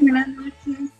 [0.00, 0.90] Buenas noches,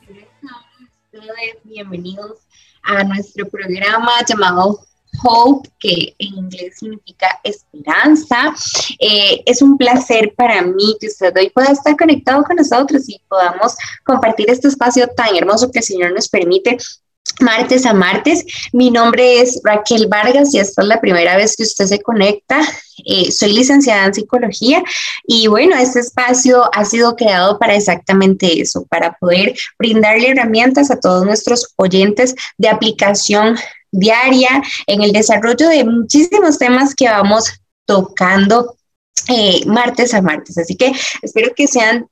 [0.42, 1.56] noches.
[1.64, 2.40] Bienvenidos
[2.82, 4.80] a nuestro programa llamado
[5.22, 8.54] Hope, que en inglés significa esperanza.
[8.98, 13.18] Eh, es un placer para mí que usted hoy pueda estar conectado con nosotros y
[13.28, 16.76] podamos compartir este espacio tan hermoso que el Señor nos permite
[17.40, 18.44] martes a martes.
[18.72, 22.60] Mi nombre es Raquel Vargas y esta es la primera vez que usted se conecta.
[23.04, 24.82] Eh, soy licenciada en psicología
[25.24, 31.00] y bueno, este espacio ha sido creado para exactamente eso, para poder brindarle herramientas a
[31.00, 33.56] todos nuestros oyentes de aplicación
[33.90, 37.50] diaria en el desarrollo de muchísimos temas que vamos
[37.86, 38.76] tocando
[39.28, 40.58] eh, martes a martes.
[40.58, 42.06] Así que espero que sean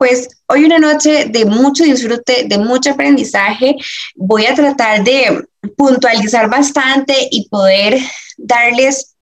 [0.00, 3.76] pues hoy una noche de mucho disfrute, de mucho aprendizaje.
[4.14, 5.44] Voy a tratar de
[5.76, 7.98] puntualizar bastante y poder
[8.38, 9.16] darles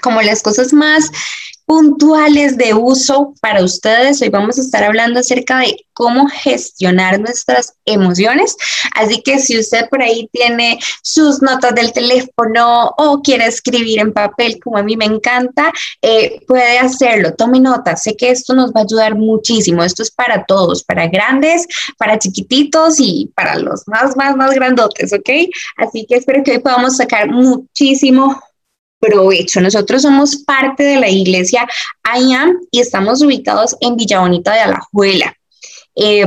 [0.00, 1.10] como las cosas más
[1.72, 4.20] puntuales de uso para ustedes.
[4.20, 8.54] Hoy vamos a estar hablando acerca de cómo gestionar nuestras emociones.
[8.94, 14.12] Así que si usted por ahí tiene sus notas del teléfono o quiere escribir en
[14.12, 17.32] papel, como a mí me encanta, eh, puede hacerlo.
[17.32, 18.02] Tome notas.
[18.02, 19.82] Sé que esto nos va a ayudar muchísimo.
[19.82, 25.10] Esto es para todos, para grandes, para chiquititos y para los más, más, más grandotes,
[25.14, 25.30] ¿ok?
[25.78, 28.38] Así que espero que hoy podamos sacar muchísimo
[29.02, 29.60] provecho.
[29.60, 31.66] Nosotros somos parte de la iglesia
[32.04, 35.36] IAM y estamos ubicados en Villa Bonita de Alajuela.
[35.96, 36.26] Eh,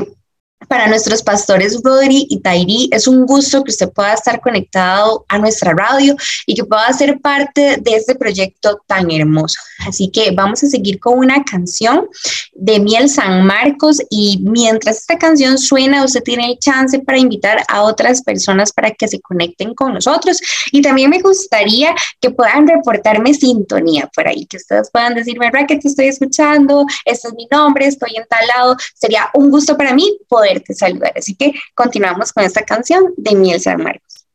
[0.68, 5.38] para nuestros pastores Rodri y Tairi, es un gusto que usted pueda estar conectado a
[5.38, 9.60] nuestra radio y que pueda ser parte de este proyecto tan hermoso.
[9.88, 12.08] Así que vamos a seguir con una canción
[12.54, 17.64] de Miel San Marcos y mientras esta canción suena, usted tiene el chance para invitar
[17.68, 20.40] a otras personas para que se conecten con nosotros.
[20.72, 25.78] Y también me gustaría que puedan reportarme sintonía por ahí, que ustedes puedan decirme, que
[25.78, 28.76] te estoy escuchando, este es mi nombre, estoy en tal lado.
[28.94, 31.14] Sería un gusto para mí poder saludar.
[31.16, 34.26] Así que continuamos con esta canción de Miel San Marcos.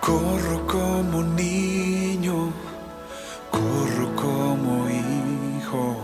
[0.00, 2.52] Corro como niño,
[3.50, 5.96] corro como hijo,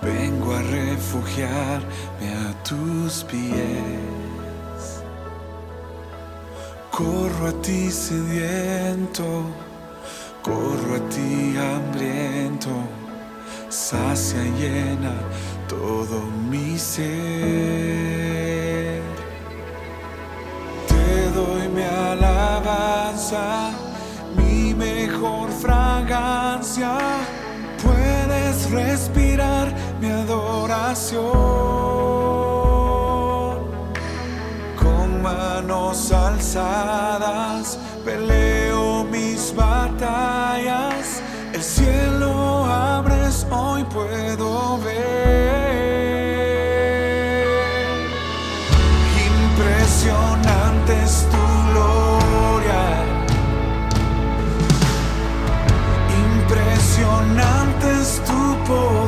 [0.00, 1.82] vengo a refugiar
[2.64, 5.02] tus pies.
[6.90, 9.44] Corro a ti sediento,
[10.42, 12.70] corro a ti hambriento,
[13.68, 15.14] sacia llena
[15.68, 17.02] todo mi ser.
[20.86, 23.70] Te doy mi alabanza,
[24.36, 26.98] mi mejor fragancia,
[27.82, 31.62] puedes respirar mi adoración.
[35.32, 41.22] Manos alzadas, peleo mis batallas,
[41.52, 45.72] el cielo abres, hoy puedo ver.
[49.30, 52.82] Impresionante es tu gloria,
[56.26, 59.01] impresionante es tu poder.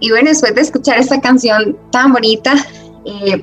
[0.00, 2.54] Y bueno, después de escuchar esta canción tan bonita,
[3.06, 3.42] eh,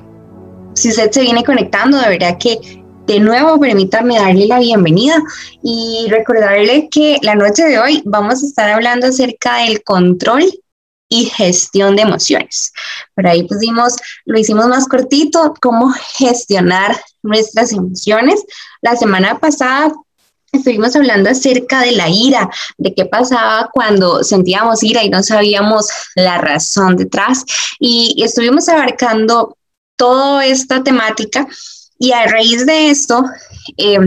[0.74, 5.20] si usted se viene conectando, de verdad que de nuevo permítame darle la bienvenida
[5.62, 10.44] y recordarle que la noche de hoy vamos a estar hablando acerca del control
[11.12, 12.72] y gestión de emociones.
[13.14, 18.42] Por ahí pusimos, lo hicimos más cortito, cómo gestionar nuestras emociones.
[18.80, 19.92] La semana pasada
[20.52, 22.48] estuvimos hablando acerca de la ira,
[22.78, 27.44] de qué pasaba cuando sentíamos ira y no sabíamos la razón detrás.
[27.78, 29.58] Y estuvimos abarcando
[29.96, 31.46] toda esta temática
[31.98, 33.22] y a raíz de esto,
[33.76, 33.98] eh,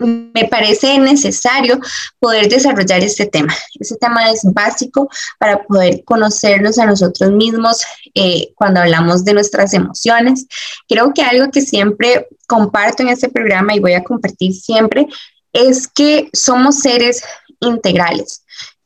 [0.00, 1.78] me parece necesario
[2.18, 3.54] poder desarrollar este tema.
[3.78, 5.08] Este tema es básico
[5.38, 7.82] para poder conocernos a nosotros mismos
[8.14, 10.46] eh, cuando hablamos de nuestras emociones.
[10.88, 15.06] Creo que algo que siempre comparto en este programa y voy a compartir siempre
[15.52, 17.22] es que somos seres
[17.60, 18.42] integrales,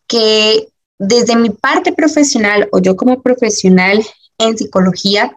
[0.06, 0.68] que
[0.98, 4.04] desde mi parte profesional o yo como profesional
[4.38, 5.36] en psicología,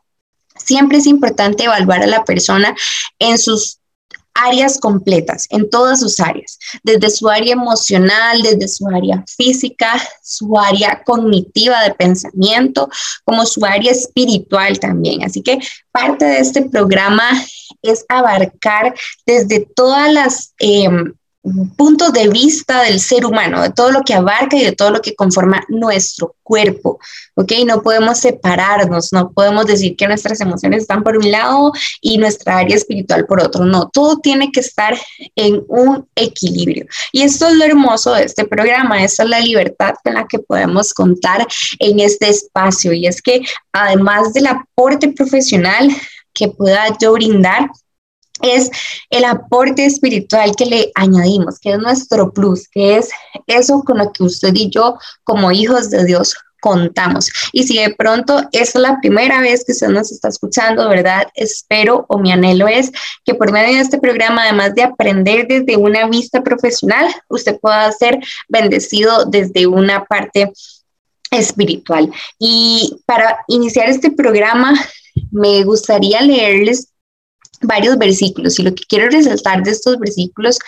[0.56, 2.76] siempre es importante evaluar a la persona
[3.20, 3.80] en sus
[4.38, 10.58] áreas completas, en todas sus áreas, desde su área emocional, desde su área física, su
[10.58, 12.90] área cognitiva de pensamiento,
[13.24, 15.24] como su área espiritual también.
[15.24, 15.60] Así que
[15.92, 17.30] parte de este programa
[17.82, 18.94] es abarcar
[19.26, 20.54] desde todas las...
[20.60, 21.14] Em,
[21.76, 25.02] puntos de vista del ser humano, de todo lo que abarca y de todo lo
[25.02, 27.00] que conforma nuestro cuerpo,
[27.36, 27.52] ¿ok?
[27.66, 32.58] No podemos separarnos, no podemos decir que nuestras emociones están por un lado y nuestra
[32.58, 34.98] área espiritual por otro, no, todo tiene que estar
[35.36, 36.86] en un equilibrio.
[37.12, 40.40] Y esto es lo hermoso de este programa, esa es la libertad con la que
[40.40, 41.46] podemos contar
[41.80, 45.90] en este espacio y es que además del aporte profesional
[46.34, 47.70] que pueda yo brindar,
[48.42, 48.70] es
[49.10, 53.10] el aporte espiritual que le añadimos, que es nuestro plus, que es
[53.48, 57.30] eso con lo que usted y yo como hijos de Dios contamos.
[57.54, 61.28] Y si de pronto es la primera vez que usted nos está escuchando, ¿verdad?
[61.36, 62.92] Espero o mi anhelo es
[63.26, 67.92] que por medio de este programa, además de aprender desde una vista profesional, usted pueda
[67.92, 70.52] ser bendecido desde una parte
[71.32, 72.12] espiritual.
[72.40, 74.74] Y para iniciar este programa,
[75.32, 76.90] me gustaría leerles
[77.62, 80.60] varios versículos y lo que quiero resaltar de estos versículos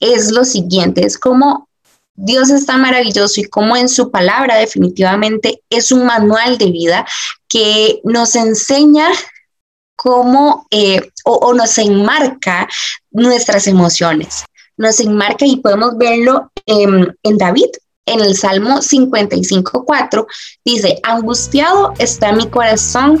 [0.00, 1.68] es lo siguiente, es como
[2.16, 7.06] Dios está maravilloso y como en su palabra definitivamente es un manual de vida
[7.48, 9.08] que nos enseña
[9.96, 12.68] cómo eh, o, nos enmarca
[13.10, 14.44] nuestras emociones,
[14.76, 17.70] nos enmarca y podemos verlo en David.
[18.06, 20.26] En el Salmo 55.4
[20.62, 23.18] dice, angustiado está mi corazón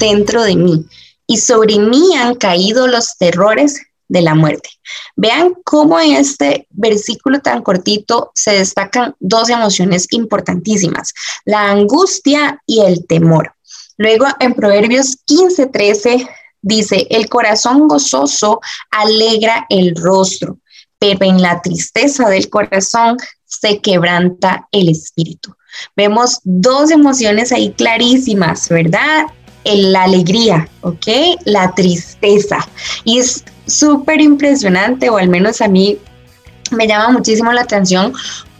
[0.00, 0.84] dentro de mí
[1.26, 4.68] y sobre mí han caído los terrores de la muerte.
[5.16, 11.12] Vean cómo en este versículo tan cortito se destacan dos emociones importantísimas,
[11.44, 13.54] la angustia y el temor.
[13.96, 16.28] Luego en Proverbios 15:13
[16.60, 20.58] dice, el corazón gozoso alegra el rostro,
[20.98, 25.54] pero en la tristeza del corazón se quebranta el espíritu.
[25.96, 29.26] Vemos dos emociones ahí clarísimas, ¿verdad?
[29.64, 31.06] La alegría, ¿ok?
[31.44, 32.58] La tristeza.
[33.04, 35.98] Y es súper impresionante, o al menos a mí
[36.70, 38.12] me llama muchísimo la atención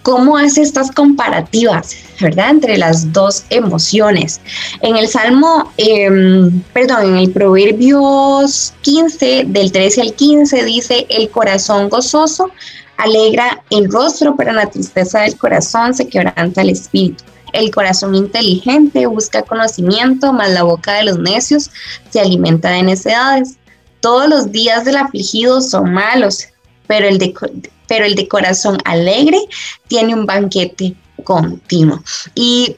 [0.04, 2.50] cómo hace estas comparativas, ¿verdad?
[2.50, 4.40] Entre las dos emociones.
[4.82, 11.30] En el Salmo, em, perdón, en el Proverbios 15, del 13 al 15, dice, el
[11.30, 12.50] corazón gozoso
[12.99, 17.25] alegra el rostro, pero la tristeza del corazón se quebranta el espíritu.
[17.54, 21.70] El corazón inteligente busca conocimiento, mas la boca de los necios
[22.11, 23.54] se alimenta de necedades.
[24.00, 26.49] Todos los días del afligido son malos,
[26.88, 27.32] pero el de,
[27.87, 29.38] pero el de corazón alegre
[29.87, 32.02] tiene un banquete continuo.
[32.34, 32.76] Y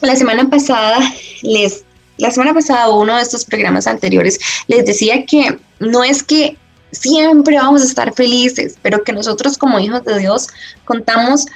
[0.00, 0.98] la semana pasada
[1.42, 1.84] les
[2.18, 6.56] la semana pasada uno de estos programas anteriores les decía que no es que
[6.90, 10.48] siempre vamos a estar felices, pero que nosotros como hijos de Dios
[10.84, 11.46] contamos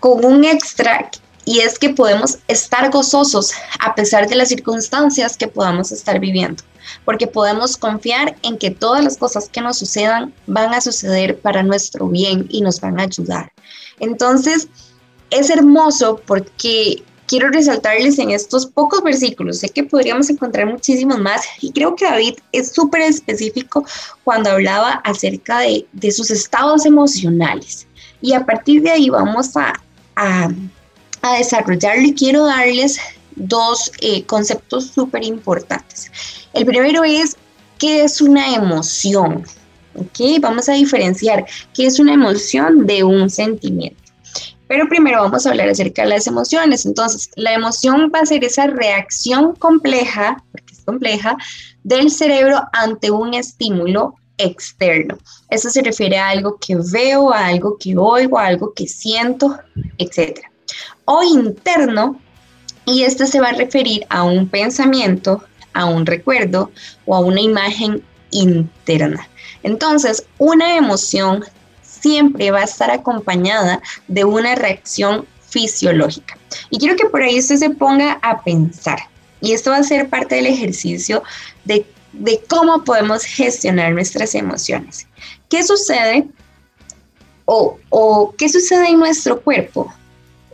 [0.00, 1.10] con un extra
[1.46, 6.62] y es que podemos estar gozosos a pesar de las circunstancias que podamos estar viviendo,
[7.04, 11.62] porque podemos confiar en que todas las cosas que nos sucedan van a suceder para
[11.62, 13.52] nuestro bien y nos van a ayudar.
[14.00, 14.68] Entonces,
[15.30, 21.42] es hermoso porque quiero resaltarles en estos pocos versículos, sé que podríamos encontrar muchísimos más
[21.60, 23.84] y creo que David es súper específico
[24.24, 27.86] cuando hablaba acerca de, sus estados emocionales.
[28.20, 29.74] Y a partir de ahí vamos a
[31.34, 32.98] desarrollarlo y quiero darles
[33.36, 36.10] dos eh, conceptos súper importantes.
[36.52, 37.36] El primero es
[37.78, 39.44] qué es una emoción.
[39.94, 40.40] ¿Ok?
[40.40, 44.02] Vamos a diferenciar qué es una emoción de un sentimiento.
[44.68, 46.84] Pero primero vamos a hablar acerca de las emociones.
[46.84, 51.36] Entonces, la emoción va a ser esa reacción compleja, porque es compleja,
[51.84, 55.16] del cerebro ante un estímulo externo.
[55.50, 59.58] Eso se refiere a algo que veo, a algo que oigo, a algo que siento,
[59.98, 60.40] etc.
[61.04, 62.20] O interno,
[62.84, 66.70] y esto se va a referir a un pensamiento, a un recuerdo
[67.04, 69.28] o a una imagen interna.
[69.62, 71.44] Entonces, una emoción
[71.82, 76.38] siempre va a estar acompañada de una reacción fisiológica.
[76.70, 78.98] Y quiero que por ahí usted se ponga a pensar.
[79.40, 81.22] Y esto va a ser parte del ejercicio
[81.64, 85.06] de, de cómo podemos gestionar nuestras emociones.
[85.48, 86.28] ¿Qué sucede
[87.44, 89.92] o, o qué sucede en nuestro cuerpo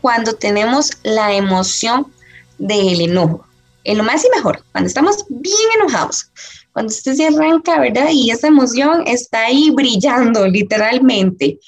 [0.03, 2.13] cuando tenemos la emoción
[2.59, 3.47] del enojo?
[3.85, 6.31] En lo más y mejor, cuando estamos bien enojados,
[6.73, 8.09] cuando usted se arranca, ¿verdad?
[8.11, 11.59] Y esa emoción está ahí brillando, literalmente.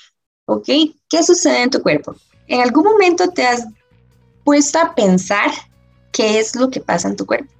[0.46, 0.66] ¿Ok?
[1.08, 2.14] ¿Qué sucede en tu cuerpo?
[2.46, 3.64] ¿En algún momento te has
[4.44, 5.50] puesto a pensar
[6.12, 7.52] qué es lo que pasa en tu cuerpo?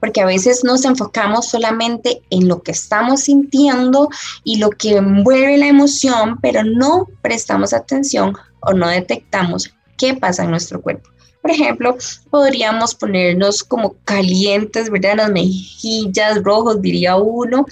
[0.00, 4.08] Porque a veces nos enfocamos solamente en lo que estamos sintiendo
[4.44, 10.44] y lo que envuelve la emoción, pero no prestamos atención o no detectamos qué pasa
[10.44, 11.10] en nuestro cuerpo.
[11.42, 11.96] Por ejemplo,
[12.30, 15.16] podríamos ponernos como calientes, ¿verdad?
[15.16, 17.66] Las mejillas rojos, diría uno.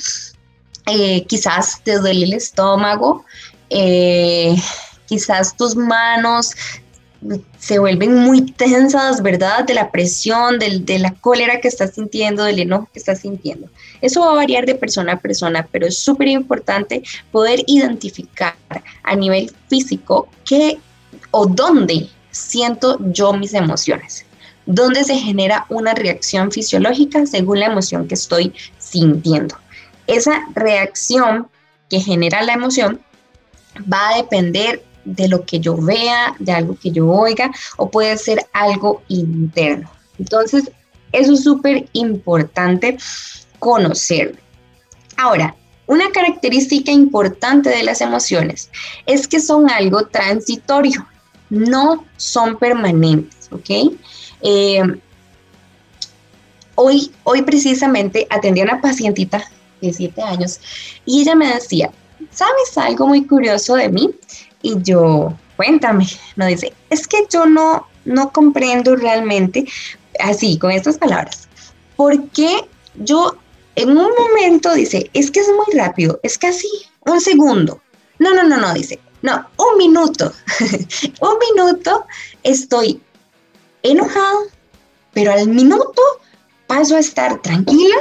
[0.86, 3.24] Eh, quizás te duele el estómago.
[3.70, 4.54] Eh,
[5.06, 6.54] quizás tus manos
[7.58, 9.64] se vuelven muy tensas, ¿verdad?
[9.64, 13.68] De la presión, de la cólera que estás sintiendo, del enojo que estás sintiendo.
[14.00, 17.02] Eso va a variar de persona a persona, pero es súper importante
[17.32, 18.54] poder identificar
[19.02, 20.78] a nivel físico qué
[21.38, 24.24] o dónde siento yo mis emociones,
[24.64, 29.54] donde se genera una reacción fisiológica según la emoción que estoy sintiendo.
[30.06, 31.48] Esa reacción
[31.90, 33.02] que genera la emoción
[33.92, 38.16] va a depender de lo que yo vea, de algo que yo oiga, o puede
[38.16, 39.90] ser algo interno.
[40.18, 40.70] Entonces,
[41.12, 42.96] eso es súper importante
[43.58, 44.38] conocerlo.
[45.18, 45.54] Ahora,
[45.86, 48.70] una característica importante de las emociones
[49.04, 51.06] es que son algo transitorio
[51.50, 53.96] no son permanentes, ¿ok?
[54.42, 54.82] Eh,
[56.74, 59.42] hoy, hoy precisamente atendí a una pacientita
[59.80, 60.60] de 7 años
[61.04, 61.90] y ella me decía,
[62.30, 64.10] ¿sabes algo muy curioso de mí?
[64.62, 69.66] Y yo, cuéntame, no dice, es que yo no, no comprendo realmente,
[70.20, 71.48] así, con estas palabras,
[71.96, 73.36] ¿por qué yo
[73.76, 76.68] en un momento dice, es que es muy rápido, es casi
[77.04, 77.80] un segundo.
[78.18, 80.32] No, no, no, no, dice, no, un minuto.
[81.20, 82.06] un minuto
[82.42, 83.00] estoy
[83.82, 84.40] enojado,
[85.12, 86.02] pero al minuto
[86.66, 87.96] paso a estar tranquila,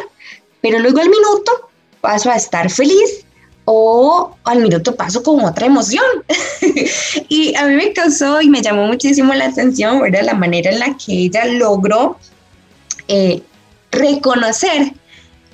[0.62, 1.70] pero luego al minuto
[2.02, 3.26] paso a estar feliz
[3.66, 6.06] o al minuto paso con otra emoción.
[7.30, 10.22] y a mí me causó y me llamó muchísimo la atención, ¿verdad?
[10.24, 12.18] La manera en la que ella logró
[13.08, 13.42] eh,
[13.92, 14.94] reconocer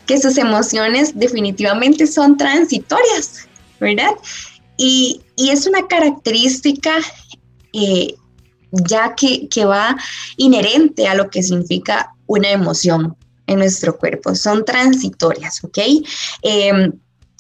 [0.06, 3.48] que sus emociones definitivamente son transitorias,
[3.80, 4.12] ¿verdad?
[4.84, 6.98] Y, es una característica
[7.72, 8.16] eh,
[8.72, 9.96] ya que, va
[10.38, 14.34] inherente a lo que significa una emoción en nuestro cuerpo.
[14.34, 15.78] Son transitorias, ¿ok?
[16.42, 16.94] Em,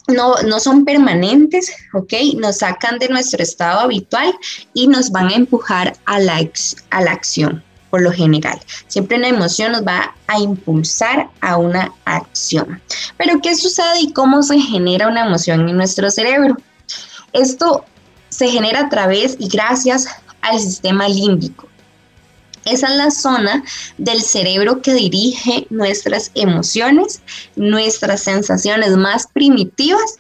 [0.07, 2.13] no, no, son permanentes, ¿ok?
[2.38, 4.31] Nos sacan de nuestro estado habitual
[4.75, 6.48] y nos van a empujar a la,
[6.91, 8.60] a la acción, por lo general.
[8.88, 12.81] Siempre una emoción nos va a impulsar a una acción.
[13.17, 16.55] Pero ¿qué sucede y cómo se genera una emoción en nuestro cerebro?
[17.33, 17.85] Esto
[18.29, 20.07] se genera a través y gracias
[20.41, 21.67] al sistema límbico.
[22.65, 23.63] Esa es la zona
[23.97, 27.21] del cerebro que dirige nuestras emociones,
[27.55, 30.17] nuestras sensaciones más primitivas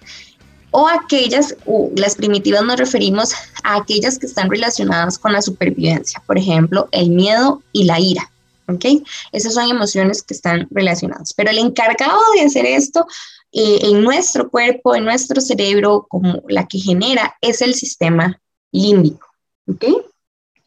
[0.71, 1.55] o aquellas,
[1.95, 7.09] las primitivas nos referimos a aquellas que están relacionadas con la supervivencia, por ejemplo, el
[7.09, 8.30] miedo y la ira.
[8.73, 8.85] ¿Ok?
[9.31, 11.33] Esas son emociones que están relacionadas.
[11.33, 13.05] Pero el encargado de hacer esto
[13.51, 19.27] eh, en nuestro cuerpo, en nuestro cerebro, como la que genera es el sistema límbico.
[19.67, 19.85] ¿Ok?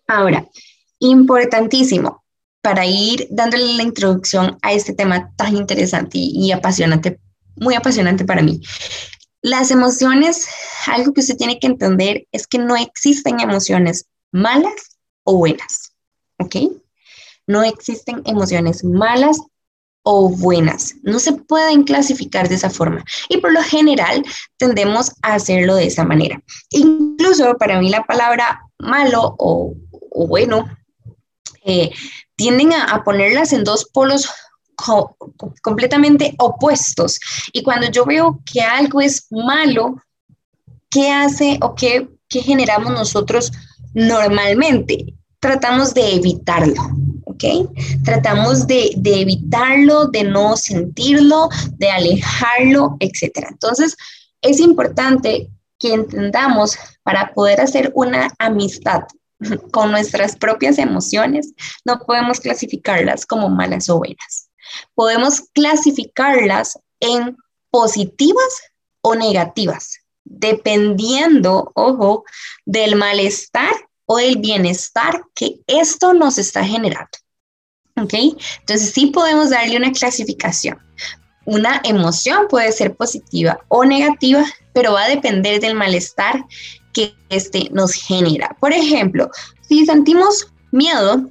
[0.07, 0.47] Ahora,
[0.99, 2.23] importantísimo
[2.61, 7.21] para ir dándole la introducción a este tema tan interesante y, y apasionante,
[7.57, 8.61] muy apasionante para mí.
[9.43, 10.49] Las emociones,
[10.87, 15.93] algo que usted tiene que entender es que no existen emociones malas o buenas,
[16.39, 16.57] ¿ok?
[17.47, 19.39] No existen emociones malas
[20.05, 20.95] o buenas.
[21.03, 23.05] No se pueden clasificar de esa forma.
[23.29, 24.25] Y por lo general
[24.57, 26.41] tendemos a hacerlo de esa manera.
[26.71, 29.75] Incluso para mí la palabra malo o,
[30.29, 30.69] bueno
[31.65, 31.91] eh,
[32.37, 34.29] tienden a, ponerlas en dos polos
[35.63, 37.19] completamente opuestos.
[37.53, 40.03] Y cuando yo veo que algo es malo,
[40.91, 43.53] ¿qué hace o qué, qué generamos nosotros
[43.95, 45.15] normalmente?
[45.41, 46.83] Tratamos de evitarlo.
[47.35, 47.71] ¿Ok?
[48.05, 53.47] Tratamos de, de, evitarlo, de no sentirlo, de alejarlo, etc.
[53.51, 53.97] Entonces,
[54.41, 59.03] es importante que entendamos para poder hacer una amistad
[59.71, 61.53] con nuestras propias emociones,
[61.85, 64.49] no podemos clasificarlas como malas o buenas.
[64.95, 67.37] Podemos clasificarlas en
[67.71, 68.63] positivas
[69.03, 72.25] o negativas, dependiendo, ojo,
[72.65, 73.75] del malestar
[74.07, 77.19] o del bienestar que esto nos está generando.
[77.97, 78.15] ¿Ok?
[78.61, 80.79] Entonces sí podemos darle una clasificación.
[81.47, 86.45] Una emoción puede ser positiva o negativa, pero va a depender del malestar
[86.93, 88.57] que este nos genera.
[88.61, 89.31] Por ejemplo,
[89.69, 91.29] si sentimos miedo,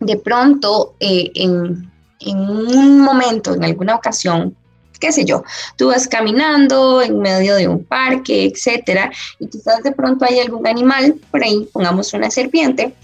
[0.00, 4.56] de pronto eh, en, en un momento, en alguna ocasión,
[5.00, 5.44] qué sé yo,
[5.76, 10.66] tú vas caminando en medio de un parque, etcétera, y quizás de pronto hay algún
[10.66, 12.94] animal por ahí, pongamos una serpiente,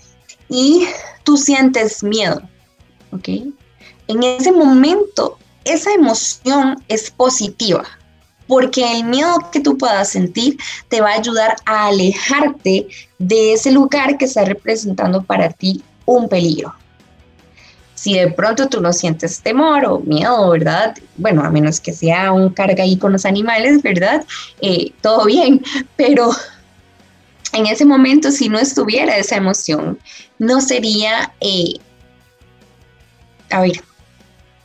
[0.48, 0.86] y
[1.24, 2.42] tú sientes miedo,
[3.14, 3.28] ¿ok?
[4.08, 7.84] En ese momento, esa emoción es positiva,
[8.46, 12.86] porque el miedo que tú puedas sentir te va a ayudar a alejarte
[13.18, 16.74] de ese lugar que está representando para ti un peligro.
[17.94, 20.94] Si de pronto tú no sientes temor o miedo, ¿verdad?
[21.16, 24.26] Bueno, a menos que sea un carga ahí con los animales, ¿verdad?
[24.60, 25.64] Eh, todo bien,
[25.96, 26.30] pero
[27.54, 29.98] en ese momento, si no estuviera esa emoción,
[30.38, 31.74] no sería, eh,
[33.54, 33.84] a ver,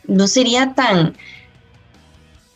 [0.08, 1.16] no sería tan,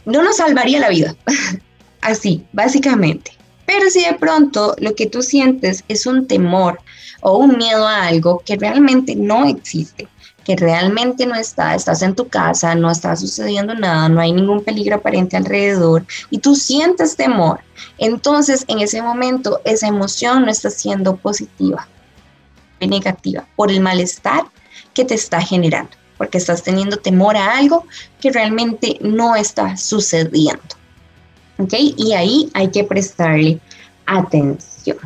[0.06, 1.16] no nos salvaría la vida.
[2.02, 3.38] Así, básicamente.
[3.68, 6.80] Pero si de pronto lo que tú sientes es un temor
[7.22, 10.08] o un miedo a algo que realmente no existe,
[10.44, 14.64] que realmente no está, estás en tu casa, no está sucediendo nada, no hay ningún
[14.64, 17.62] peligro aparente alrededor y tú sientes temor,
[18.00, 21.88] entonces en ese momento esa emoción no está siendo positiva,
[22.82, 24.44] negativa, por el malestar
[24.94, 27.86] que te está generando porque estás teniendo temor a algo
[28.22, 30.62] que realmente no está sucediendo.
[31.58, 31.74] ¿Ok?
[31.98, 33.60] Y ahí hay que prestarle
[34.06, 34.98] atención.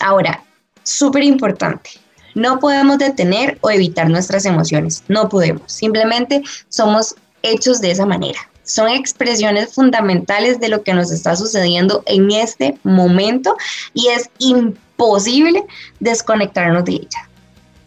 [0.00, 0.42] Ahora,
[0.82, 1.90] súper importante,
[2.34, 8.38] no podemos detener o evitar nuestras emociones, no podemos, simplemente somos hechos de esa manera.
[8.62, 13.56] Son expresiones fundamentales de lo que nos está sucediendo en este momento
[13.94, 15.64] y es imposible
[15.98, 17.29] desconectarnos de ella.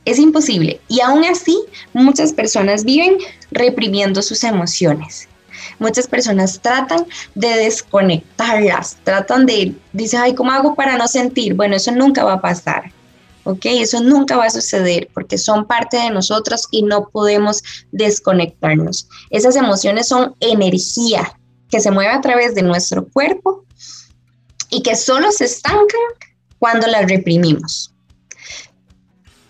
[0.06, 0.82] Es imposible.
[0.88, 1.58] Y aún así,
[1.94, 3.18] muchas personas viven
[3.52, 5.28] reprimiendo sus emociones.
[5.80, 11.54] Muchas personas tratan de desconectarlas, tratan de, dice, ay, ¿cómo hago para no sentir?
[11.54, 12.92] Bueno, eso nunca va a pasar.
[13.44, 13.66] ¿ok?
[13.66, 17.62] Eso nunca va a suceder porque son parte de nosotros y no podemos
[17.92, 19.08] desconectarnos.
[19.30, 21.38] Esas emociones son energía
[21.70, 23.66] que se mueve a través de nuestro cuerpo
[24.70, 26.02] y que solo se estancan
[26.60, 27.93] cuando las reprimimos.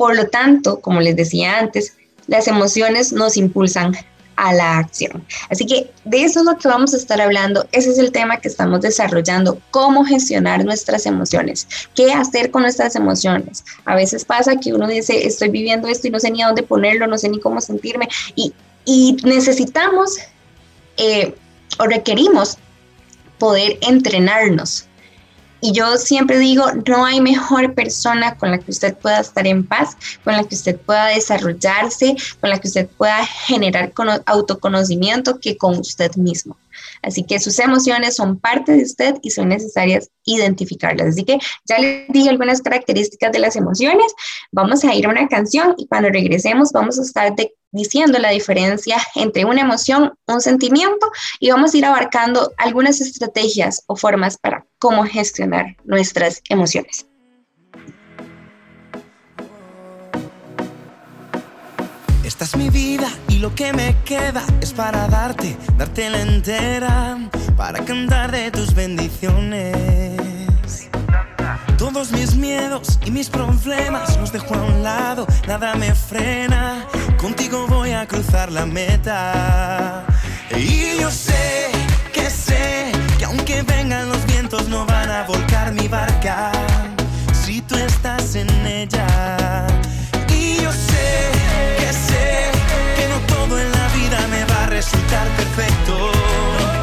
[0.04, 1.96] Por lo tanto, como les decía antes,
[2.28, 3.96] las emociones nos impulsan
[4.36, 5.26] a la acción.
[5.50, 7.66] Así que de eso es lo que vamos a estar hablando.
[7.72, 12.98] Ese es el tema que estamos desarrollando, cómo gestionar nuestras emociones, qué hacer con nuestras
[12.98, 13.64] emociones.
[13.86, 16.64] A veces pasa que uno dice, estoy viviendo esto y no sé ni a dónde
[16.64, 18.54] ponerlo, no sé ni cómo sentirme y,
[19.24, 20.18] necesitamos
[20.98, 21.34] eh,
[21.80, 22.58] o requerimos
[23.40, 24.86] poder entrenarnos
[25.64, 29.66] y yo siempre digo, no hay mejor persona con la que usted pueda estar en
[29.66, 33.94] paz, con la que usted pueda desarrollarse, con la que usted pueda generar
[34.26, 36.58] autoconocimiento que con usted mismo.
[37.02, 41.08] Así que sus emociones son parte de usted y son necesarias identificarlas.
[41.08, 44.14] Así que ya les dije algunas características de las emociones.
[44.52, 47.34] Vamos a ir a una canción y cuando regresemos vamos a estar
[47.72, 53.84] diciendo la diferencia entre una emoción, un sentimiento y vamos a ir abarcando algunas estrategias
[53.88, 57.06] o formas para cómo gestionar nuestras emociones.
[62.26, 67.18] Esta es mi vida y lo que me queda es para darte, darte la entera,
[67.56, 70.20] para cantar de tus bendiciones.
[71.78, 76.86] Todos mis miedos y mis problemas los dejo a un lado, nada me frena.
[77.16, 80.06] Contigo voy a cruzar la meta.
[80.58, 81.72] Y yo sé
[82.12, 86.52] que sé que aunque vengan los no van a volcar mi barca
[87.34, 89.66] si tú estás en ella.
[90.30, 91.32] Y yo sé
[91.80, 92.52] que sé
[92.96, 96.83] que no todo en la vida me va a resultar perfecto.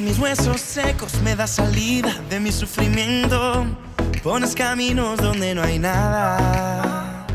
[0.00, 3.66] Mis huesos secos, me da salida de mi sufrimiento.
[4.22, 7.26] Pones caminos donde no hay nada.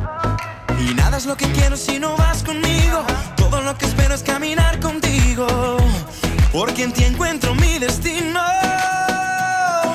[0.80, 3.04] Y nada es lo que quiero si no vas conmigo.
[3.36, 5.78] Todo lo que espero es caminar contigo.
[6.52, 8.42] Porque en ti encuentro mi destino.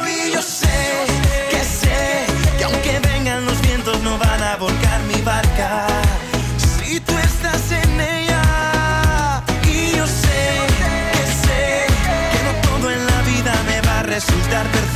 [0.07, 1.07] Y yo sé
[1.51, 2.27] que sé
[2.59, 6.08] que aunque vengan los vientos no van a volcar mi barca.
[14.19, 14.88] Resultar perfecto.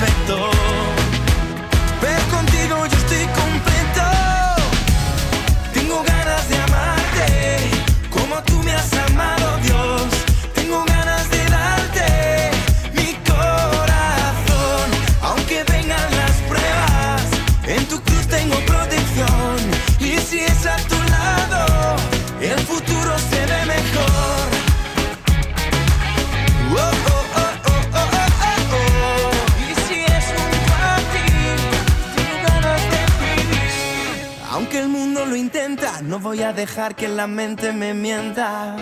[36.90, 38.77] Que la mente me mienta.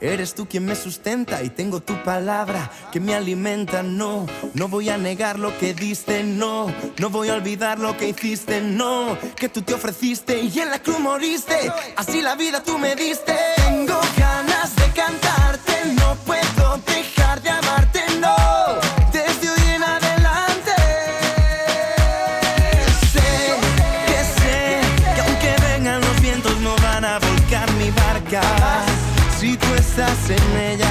[0.00, 3.82] Eres tú quien me sustenta y tengo tu palabra que me alimenta.
[3.82, 8.08] No, no voy a negar lo que diste, no, no voy a olvidar lo que
[8.08, 11.70] hiciste, no, que tú te ofreciste y en la cruz moriste.
[11.96, 13.36] Así la vida tú me diste.
[13.56, 18.81] Tengo ganas de cantarte, no puedo dejar de amarte, no.
[30.34, 30.81] Estás en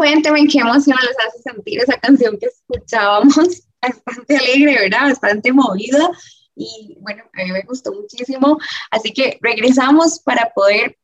[0.00, 3.36] cuénteme qué emoción les hace sentir esa canción que escuchábamos.
[3.82, 5.10] Bastante alegre, ¿verdad?
[5.10, 6.10] Bastante movida.
[6.56, 8.58] Y bueno, a mí me gustó muchísimo.
[8.90, 10.96] Así que regresamos para poder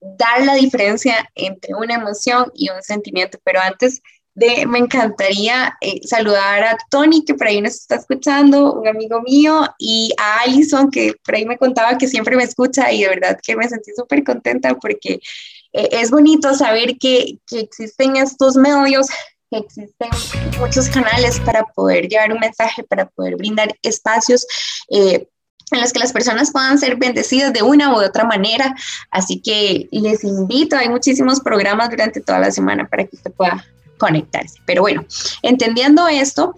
[0.00, 3.38] dar la diferencia entre una emoción y un sentimiento.
[3.44, 4.02] Pero antes
[4.34, 9.22] de, me encantaría eh, saludar a Tony, que por ahí nos está escuchando, un amigo
[9.22, 13.08] mío, y a Alison, que por ahí me contaba que siempre me escucha y de
[13.08, 15.18] verdad que me sentí súper contenta porque
[15.72, 19.08] eh, es bonito saber que, que existen estos medios
[19.50, 20.10] que existen
[20.58, 24.46] muchos canales para poder llevar un mensaje, para poder brindar espacios
[24.90, 25.26] eh,
[25.70, 28.74] en los que las personas puedan ser bendecidas de una u otra manera.
[29.10, 33.64] Así que les invito, hay muchísimos programas durante toda la semana para que usted pueda
[33.98, 34.58] conectarse.
[34.66, 35.04] Pero bueno,
[35.42, 36.54] entendiendo esto,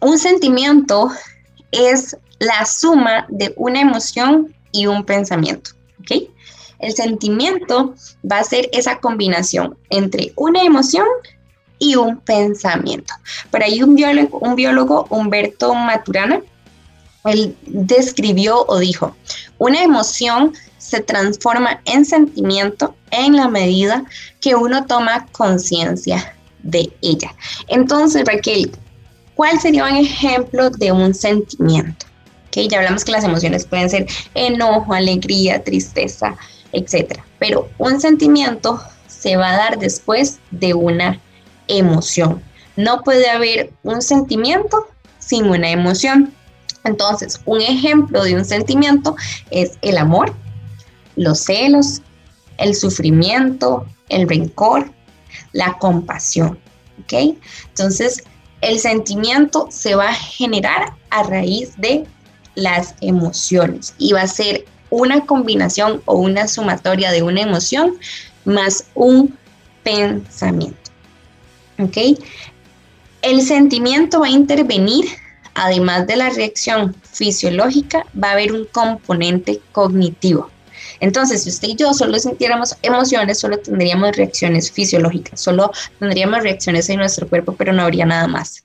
[0.00, 1.10] un sentimiento
[1.72, 6.30] es la suma de una emoción y un pensamiento, ¿ok?
[6.78, 7.94] El sentimiento
[8.30, 11.06] va a ser esa combinación entre una emoción
[11.78, 13.14] y un pensamiento.
[13.50, 16.40] Por ahí un biólogo, Humberto Maturana,
[17.24, 19.16] él describió o dijo,
[19.58, 24.04] una emoción se transforma en sentimiento en la medida
[24.40, 27.34] que uno toma conciencia de ella.
[27.66, 28.70] Entonces, Raquel,
[29.34, 32.06] ¿cuál sería un ejemplo de un sentimiento?
[32.48, 36.36] Okay, ya hablamos que las emociones pueden ser enojo, alegría, tristeza,
[36.76, 37.20] etc.
[37.38, 41.20] Pero un sentimiento se va a dar después de una
[41.68, 42.42] emoción.
[42.76, 44.86] No puede haber un sentimiento
[45.18, 46.32] sin una emoción.
[46.84, 49.16] Entonces, un ejemplo de un sentimiento
[49.50, 50.34] es el amor,
[51.16, 52.02] los celos,
[52.58, 54.92] el sufrimiento, el rencor,
[55.52, 56.58] la compasión.
[57.02, 57.36] ¿Ok?
[57.68, 58.22] Entonces,
[58.60, 62.06] el sentimiento se va a generar a raíz de
[62.54, 64.64] las emociones y va a ser
[64.96, 67.96] una combinación o una sumatoria de una emoción
[68.44, 69.36] más un
[69.82, 70.90] pensamiento.
[71.78, 72.18] ¿Ok?
[73.20, 75.04] El sentimiento va a intervenir,
[75.54, 80.50] además de la reacción fisiológica, va a haber un componente cognitivo.
[81.00, 86.88] Entonces, si usted y yo solo sintiéramos emociones, solo tendríamos reacciones fisiológicas, solo tendríamos reacciones
[86.88, 88.64] en nuestro cuerpo, pero no habría nada más.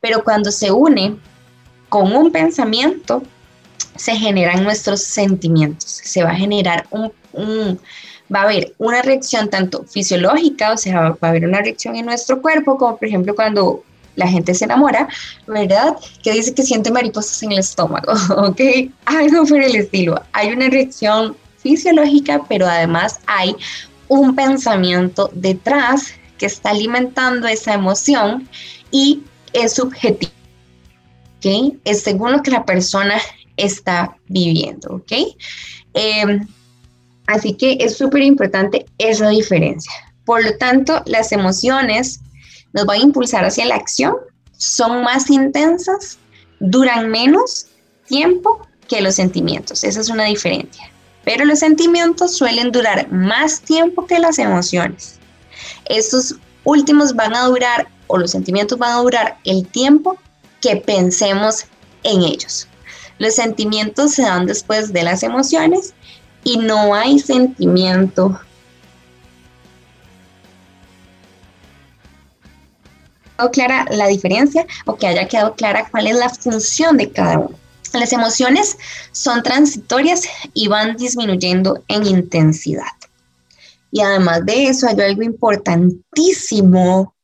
[0.00, 1.16] Pero cuando se une
[1.88, 3.22] con un pensamiento,
[3.96, 6.00] se generan nuestros sentimientos.
[6.04, 7.78] Se va a generar un,
[8.34, 12.06] va a haber una reacción tanto fisiológica, o sea, va a haber una reacción en
[12.06, 13.84] nuestro cuerpo, como por ejemplo cuando
[14.16, 15.08] la gente se enamora,
[15.46, 15.96] ¿verdad?
[16.22, 18.60] Que dice que siente mariposas en el estómago, ¿ok?
[19.06, 20.20] Algo por el estilo.
[20.32, 23.56] Hay una reacción fisiológica, pero además hay
[24.08, 28.48] un pensamiento detrás que está alimentando esa emoción
[28.90, 30.32] y es subjetivo.
[31.38, 31.76] ¿ok?
[31.84, 33.18] Es según lo que la persona
[33.56, 35.12] está viviendo, ¿ok?
[35.94, 36.46] Em,
[37.26, 39.92] así que es súper importante esa diferencia.
[40.24, 42.20] Por lo tanto, las emociones
[42.72, 44.16] nos van a impulsar hacia la acción,
[44.56, 46.18] son más intensas,
[46.60, 47.66] duran menos
[48.06, 49.84] tiempo que los sentimientos.
[49.84, 50.90] Esa es una diferencia.
[51.24, 55.18] Pero los sentimientos suelen durar más tiempo que las emociones.
[55.88, 60.18] Estos últimos van a durar, o los sentimientos van a durar el tiempo
[60.60, 61.64] que pensemos
[62.02, 62.68] en ellos.
[63.18, 65.94] Los sentimientos se dan después de las emociones
[66.42, 68.38] y no hay sentimiento.
[73.52, 77.58] clara la diferencia o que haya quedado clara cuál es la función de cada uno.
[77.92, 78.76] Las emociones
[79.12, 80.22] son transitorias
[80.52, 82.92] y van disminuyendo en intensidad.
[83.92, 87.14] Y además de eso, hay algo importantísimo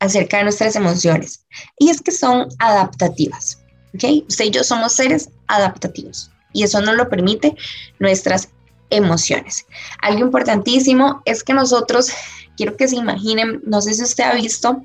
[0.00, 1.44] acerca de nuestras emociones
[1.78, 3.59] y es que son adaptativas.
[3.94, 4.26] ¿Ok?
[4.28, 7.54] Usted y yo somos seres adaptativos y eso nos lo permite
[7.98, 8.48] nuestras
[8.90, 9.66] emociones.
[10.02, 12.10] Algo importantísimo es que nosotros,
[12.56, 14.82] quiero que se imaginen, no sé si usted ha visto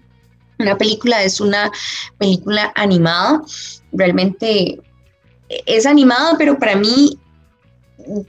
[0.59, 1.71] una película, es una
[2.17, 3.41] película animada,
[3.91, 4.79] realmente
[5.49, 7.19] es animada, pero para mí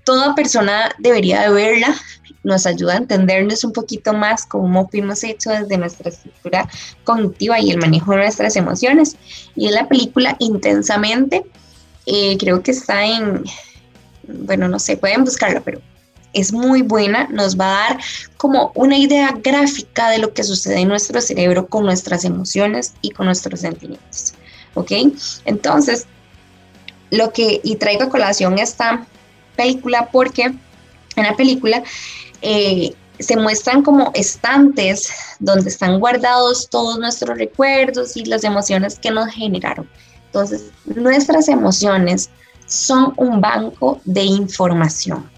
[0.05, 1.97] toda persona debería de verla,
[2.47, 6.69] nos ayuda a entendernos un poquito más cómo fuimos hechos desde nuestra estructura
[7.03, 9.17] cognitiva y el manejo de nuestras emociones.
[9.57, 11.45] Y es la película Intensamente,
[12.07, 13.45] eh, creo que está en,
[14.29, 15.81] bueno, no sé, pueden buscarla, pero
[16.33, 18.01] es muy buena, nos va a dar
[18.37, 23.11] como una idea gráfica de lo que sucede en nuestro cerebro con nuestras emociones y
[23.11, 24.35] con nuestros sentimientos.
[24.75, 24.93] ¿Ok?
[25.47, 26.07] Entonces,
[27.11, 29.05] lo que, y traigo a colación esta
[29.57, 30.55] película porque
[31.17, 31.83] en la película
[32.49, 39.11] eh, se muestran como estantes donde están guardados todos nuestros recuerdos y las emociones que
[39.11, 39.91] nos generaron.
[40.27, 42.31] Entonces, nuestras emociones
[42.67, 45.29] son un banco de información,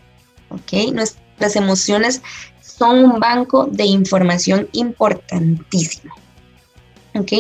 [0.51, 0.93] ¿ok?
[0.93, 2.21] Nuestras emociones
[2.61, 6.15] son un banco de información importantísimo,
[7.15, 7.33] ¿ok?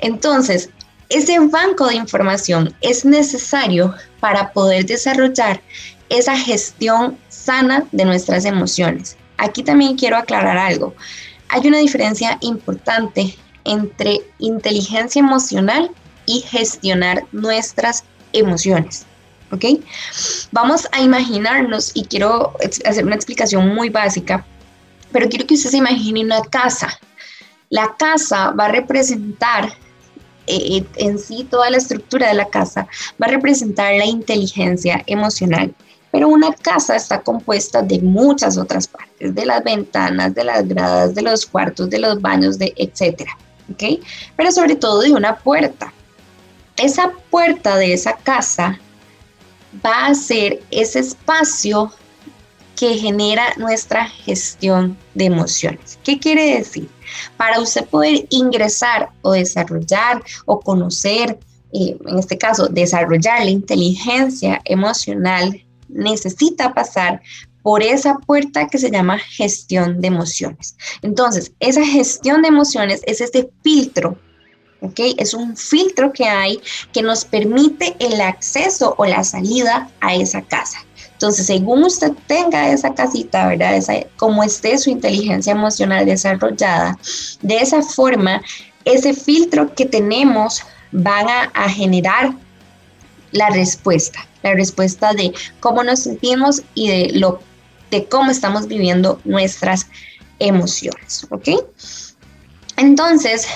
[0.00, 0.70] Entonces,
[1.10, 5.60] ese banco de información es necesario para poder desarrollar
[6.12, 9.16] esa gestión sana de nuestras emociones.
[9.38, 10.94] Aquí también quiero aclarar algo.
[11.48, 15.90] Hay una diferencia importante entre inteligencia emocional
[16.26, 19.06] y gestionar nuestras emociones.
[19.50, 19.64] ¿Ok?
[20.50, 24.46] Vamos a imaginarnos, y quiero hacer una explicación muy básica,
[25.12, 26.98] pero quiero que usted se imagine una casa.
[27.68, 29.74] La casa va a representar
[30.46, 32.86] eh, eh, en sí toda la estructura de la casa,
[33.20, 35.74] va a representar la inteligencia emocional
[36.12, 41.14] pero una casa está compuesta de muchas otras partes, de las ventanas, de las gradas,
[41.14, 43.36] de los cuartos, de los baños, de etcétera,
[43.72, 44.04] ¿ok?
[44.36, 45.92] Pero sobre todo de una puerta.
[46.76, 48.78] Esa puerta de esa casa
[49.84, 51.90] va a ser ese espacio
[52.76, 55.98] que genera nuestra gestión de emociones.
[56.04, 56.90] ¿Qué quiere decir?
[57.38, 61.38] Para usted poder ingresar o desarrollar o conocer,
[61.72, 65.62] eh, en este caso, desarrollar la inteligencia emocional
[65.92, 67.20] necesita pasar
[67.62, 70.76] por esa puerta que se llama gestión de emociones.
[71.00, 74.18] Entonces, esa gestión de emociones es ese filtro,
[74.80, 74.98] ¿ok?
[75.16, 76.60] Es un filtro que hay
[76.92, 80.78] que nos permite el acceso o la salida a esa casa.
[81.12, 83.76] Entonces, según usted tenga esa casita, ¿verdad?
[83.76, 86.98] Esa, como esté su inteligencia emocional desarrollada,
[87.42, 88.42] de esa forma,
[88.84, 92.34] ese filtro que tenemos van a, a generar
[93.32, 97.40] la respuesta la respuesta de cómo nos sentimos y de, lo,
[97.90, 99.86] de cómo estamos viviendo nuestras
[100.38, 101.48] emociones, ¿ok?
[102.76, 103.46] Entonces,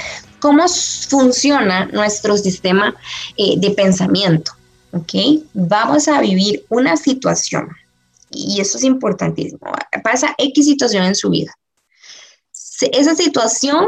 [0.41, 0.65] ¿cómo
[1.09, 2.95] funciona nuestro sistema
[3.37, 4.53] eh, de pensamiento?
[4.93, 5.43] ¿Ok?
[5.53, 7.69] Vamos a vivir una situación
[8.31, 9.61] y eso es importantísimo.
[10.03, 11.53] Pasa X situación en su vida.
[12.93, 13.87] Esa situación,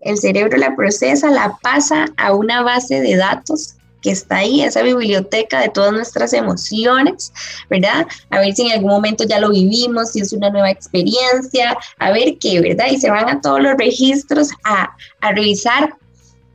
[0.00, 4.82] el cerebro la procesa, la pasa a una base de datos que está ahí, esa
[4.82, 7.32] biblioteca de todas nuestras emociones,
[7.70, 8.06] ¿verdad?
[8.30, 12.10] A ver si en algún momento ya lo vivimos, si es una nueva experiencia, a
[12.10, 12.86] ver qué, ¿verdad?
[12.90, 15.94] Y se van a todos los registros a, a revisar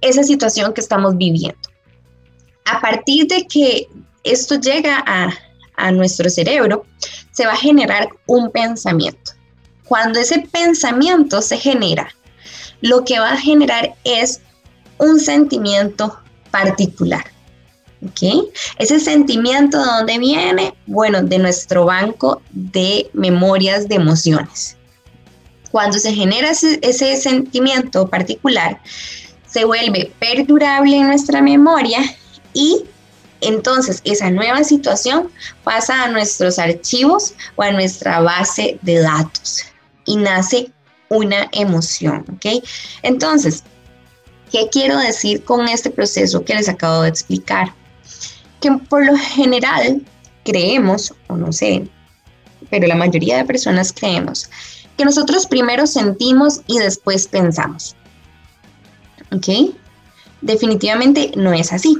[0.01, 1.57] esa situación que estamos viviendo.
[2.65, 3.88] A partir de que
[4.23, 5.33] esto llega a,
[5.77, 6.86] a nuestro cerebro,
[7.31, 9.31] se va a generar un pensamiento.
[9.86, 12.10] Cuando ese pensamiento se genera,
[12.81, 14.41] lo que va a generar es
[14.97, 16.19] un sentimiento
[16.51, 17.23] particular.
[18.05, 18.49] ¿Ok?
[18.77, 20.73] Ese sentimiento de dónde viene?
[20.86, 24.77] Bueno, de nuestro banco de memorias de emociones.
[25.71, 28.79] Cuando se genera ese, ese sentimiento particular,
[29.47, 31.99] se vuelve perdurable en nuestra memoria
[32.53, 32.83] y
[33.41, 35.29] entonces esa nueva situación
[35.63, 39.63] pasa a nuestros archivos o a nuestra base de datos
[40.05, 40.71] y nace
[41.10, 42.63] una emoción, ¿ok?
[43.03, 43.63] Entonces,
[44.51, 47.73] ¿qué quiero decir con este proceso que les acabo de explicar?
[48.62, 50.02] Que por lo general
[50.43, 51.88] creemos, o no sé,
[52.70, 54.50] pero la mayoría de personas creemos,
[54.98, 57.96] que nosotros primero sentimos y después pensamos.
[59.32, 59.76] ¿Ok?
[60.41, 61.98] Definitivamente no es así.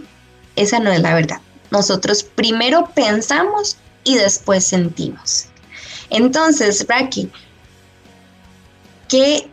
[0.56, 1.39] Esa no es la verdad.
[1.70, 5.46] Nosotros primero pensamos y después sentimos.
[6.10, 7.30] Entonces, Raki,
[9.10, 9.50] ¿qué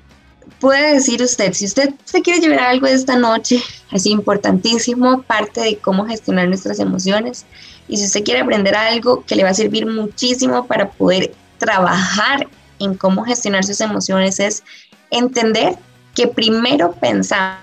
[0.64, 1.52] puede decir usted?
[1.52, 6.48] Si usted se quiere llevar algo de esta noche, es importantísimo, parte de cómo gestionar
[6.48, 7.44] nuestras emociones.
[7.86, 12.48] Y si usted quiere aprender algo que le va a servir muchísimo para poder trabajar
[12.78, 14.62] en cómo gestionar sus emociones, es
[15.10, 15.76] entender
[16.14, 17.58] que primero pensar,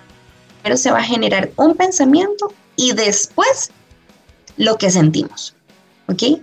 [0.62, 3.72] primero se va a generar un pensamiento y después
[4.58, 5.56] lo que sentimos.
[6.08, 6.40] ¿Ok?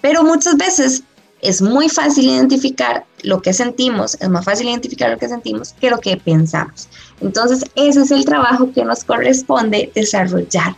[0.00, 1.04] Pero muchas veces
[1.42, 5.90] es muy fácil identificar lo que sentimos, es más fácil identificar lo que sentimos que
[5.90, 6.88] lo que pensamos.
[7.20, 10.76] Entonces, ese es el trabajo que nos corresponde desarrollar.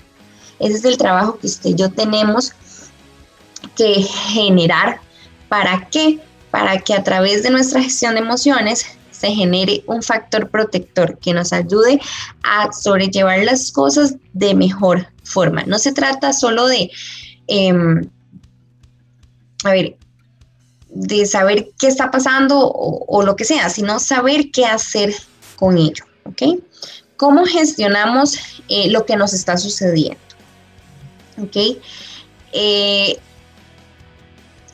[0.59, 2.53] Ese es el trabajo que usted y yo tenemos
[3.77, 5.01] que generar.
[5.49, 6.21] ¿Para qué?
[6.51, 11.33] Para que a través de nuestra gestión de emociones se genere un factor protector que
[11.33, 12.01] nos ayude
[12.43, 15.63] a sobrellevar las cosas de mejor forma.
[15.65, 16.91] No se trata solo de,
[17.47, 18.09] em,
[19.65, 19.97] a ver,
[20.95, 25.15] de saber qué está pasando o, lo que sea, sino saber qué hacer
[25.57, 26.61] con ello, ¿ok?
[27.17, 28.37] ¿Cómo gestionamos
[28.69, 30.21] eh, lo que nos está sucediendo?
[31.41, 31.79] ¿Ok?
[32.53, 33.19] Eh,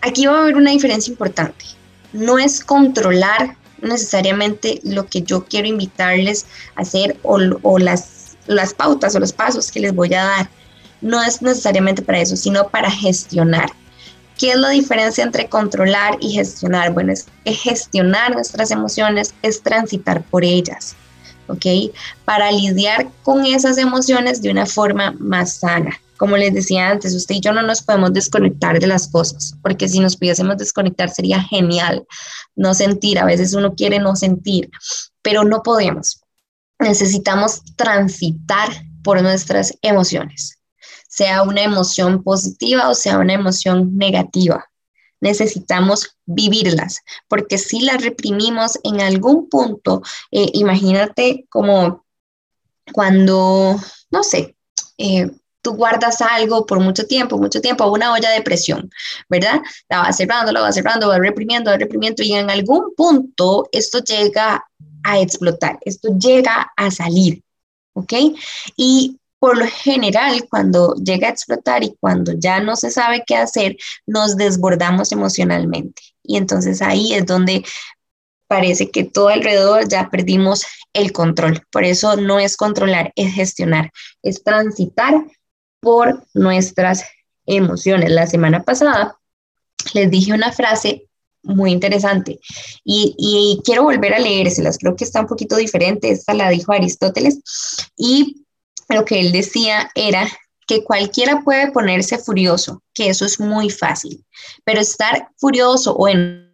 [0.01, 1.64] aquí va a haber una diferencia importante.
[2.12, 8.75] No es controlar necesariamente lo que yo quiero invitarles a hacer o, o las, las
[8.75, 10.51] pautas o los pasos que les voy a dar.
[11.01, 13.71] No es necesariamente para eso, sino para gestionar.
[14.39, 16.93] ¿Qué es la diferencia entre controlar y gestionar?
[16.93, 20.95] Bueno, es que gestionar nuestras emociones es transitar por ellas,
[21.49, 21.93] ¿ok?
[22.24, 26.01] Para lidiar con esas emociones de una forma más sana.
[26.16, 29.89] Como les decía antes, usted y yo no nos podemos desconectar de las cosas, porque
[29.89, 32.07] si nos pudiésemos desconectar sería genial
[32.55, 33.18] no sentir.
[33.18, 34.70] A veces uno quiere no sentir,
[35.20, 36.20] pero no podemos.
[36.78, 38.68] Necesitamos transitar
[39.03, 40.58] por nuestras emociones
[41.19, 44.71] sea una emoción positiva o sea una emoción negativa.
[45.21, 52.05] Necesitamos vivirlas, porque si las reprimimos en algún punto, eh, imagínate como
[52.93, 53.77] cuando,
[54.12, 54.57] no sé,
[54.97, 55.29] eh,
[55.61, 58.89] tú guardas algo por mucho tiempo, mucho tiempo, una olla de presión,
[59.29, 59.61] ¿verdad?
[59.89, 63.99] La vas cerrando, la vas cerrando, vas reprimiendo, vas reprimiendo y en algún punto esto
[63.99, 64.64] llega
[65.03, 67.43] a explotar, esto llega a salir,
[67.95, 68.12] ¿ok?
[68.77, 73.36] Y por lo general, cuando llega a explotar y cuando ya no se sabe qué
[73.36, 73.76] hacer,
[74.07, 76.03] nos desbordamos emocionalmente.
[76.22, 77.64] Y entonces ahí es donde
[78.49, 81.62] parece que todo alrededor ya perdimos el control.
[81.70, 85.14] Por eso no es controlar, es gestionar, es transitar
[85.80, 87.05] por nuestras
[87.47, 88.11] emociones.
[88.11, 89.18] La semana pasada
[89.95, 91.09] les dije una frase
[91.43, 92.41] muy interesante
[92.84, 97.41] y, quiero volver a leérselas, creo que está un poquito diferente, esta la dijo Aristóteles
[97.97, 98.45] y
[98.89, 100.28] lo que él decía era
[100.66, 104.24] que cualquiera puede ponerse furioso, que eso es muy fácil,
[104.64, 106.53] pero estar furioso o en la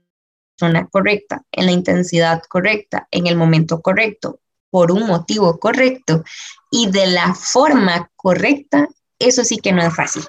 [0.59, 6.25] zona correcta, en la intensidad correcta, en el momento correcto, por un motivo correcto
[6.71, 10.25] y de la forma correcta, eso sí que no es fácil.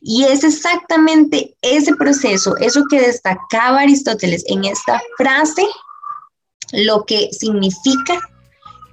[0.00, 5.66] Y es exactamente ese proceso, eso que destacaba Aristóteles en esta frase,
[6.72, 8.18] lo que significa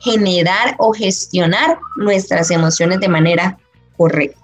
[0.04, 3.58] generar o gestionar nuestras emociones de manera
[3.97, 4.39] correcta.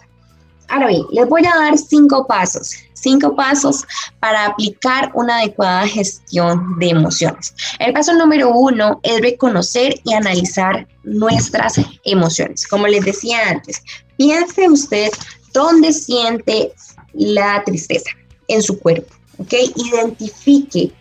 [0.69, 3.85] Ahora bien, les voy a dar cinco pasos, cinco pasos
[4.19, 7.55] para aplicar una adecuada gestión de emociones.
[7.79, 12.67] El paso número uno es reconocer y analizar nuestras emociones.
[12.67, 13.81] Como les decía antes,
[14.17, 15.09] piense usted
[15.53, 16.71] dónde siente
[17.13, 18.11] la tristeza
[18.47, 19.53] en su cuerpo, ¿ok?
[19.75, 20.91] Identifique,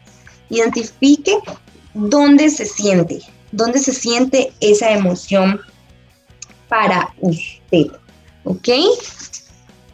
[0.49, 1.37] identifique
[1.93, 3.21] dónde se siente,
[3.53, 5.61] dónde se siente esa emoción
[6.69, 7.87] para usted.
[8.45, 8.69] ¿Ok?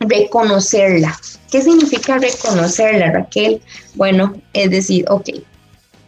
[0.09, 1.19] reconocerla.
[1.51, 3.61] ¿Qué significa reconocerla, Raquel?
[3.95, 5.31] Bueno, es decir, ok,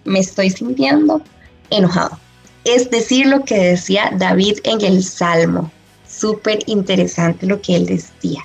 [0.05, 1.23] me estoy sintiendo
[1.71, 2.19] enojado.
[2.65, 5.71] Es decir, lo que decía David en el Salmo.
[6.09, 8.45] Súper interesante lo que él decía.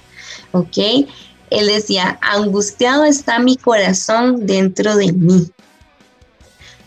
[0.51, 0.77] ¿Ok?
[1.49, 5.49] Él decía, angustiado está mi corazón dentro de mí.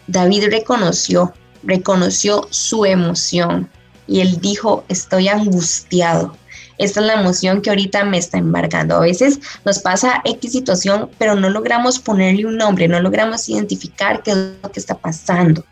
[0.06, 1.32] David reconoció,
[1.66, 3.68] reconoció su emoción
[4.06, 6.36] y él dijo, estoy angustiado.
[6.76, 8.96] Esta es la emoción que ahorita me está embargando.
[8.96, 14.22] A veces nos pasa X situación, pero no logramos ponerle un nombre, no logramos identificar
[14.22, 15.64] qué es lo que está pasando.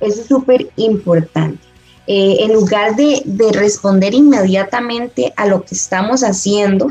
[0.00, 1.60] Eso es súper importante.
[2.06, 6.90] Eh, en lugar de, de, responder inmediatamente a lo que estamos haciendo,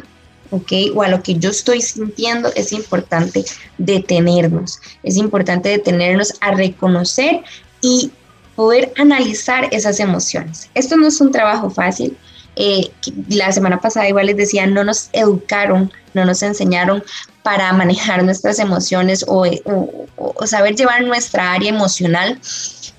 [0.51, 0.71] ¿ok?
[0.95, 3.45] O a lo que yo estoy sintiendo, es importante
[3.77, 4.79] detenernos.
[5.03, 7.43] Es importante detenernos a reconocer
[7.81, 8.11] y
[8.55, 10.69] poder analizar esas emociones.
[10.73, 12.17] Esto no es un trabajo fácil.
[12.55, 12.89] Eh,
[13.29, 17.03] la semana pasada igual les decía, no nos educaron, no nos enseñaron
[17.43, 19.45] para manejar nuestras emociones o,
[20.15, 22.39] o saber llevar nuestra área emocional.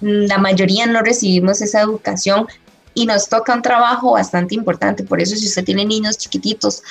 [0.00, 2.46] La mayoría no recibimos esa educación
[2.94, 5.04] y nos toca un trabajo bastante importante.
[5.04, 6.82] Por eso si usted tiene niños chiquititos,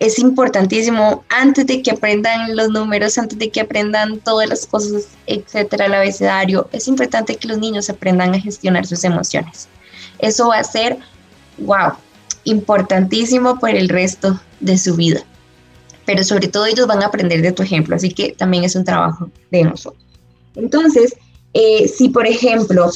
[0.00, 5.08] es importantísimo antes de que aprendan los números, antes de que aprendan todas las cosas,
[5.26, 9.68] etcétera, el abecedario, es importante que los niños aprendan a gestionar sus emociones.
[10.18, 10.98] Eso va a ser,
[11.58, 11.92] wow,
[12.44, 15.22] importantísimo por el resto de su vida.
[16.06, 18.84] Pero sobre todo ellos van a aprender de tu ejemplo, así que también es un
[18.84, 20.04] trabajo de nosotros.
[20.54, 21.14] Entonces,
[21.54, 22.90] eh, si por ejemplo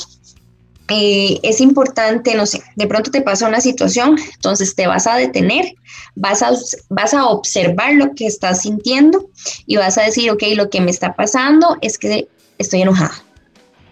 [0.88, 5.16] eh, es importante, no sé, de pronto te pasa una situación, entonces te vas a
[5.16, 5.74] detener,
[6.14, 6.52] vas a,
[6.88, 9.28] vas a observar lo que estás sintiendo
[9.66, 13.22] y vas a decir, ok, lo que me está pasando es que estoy enojada,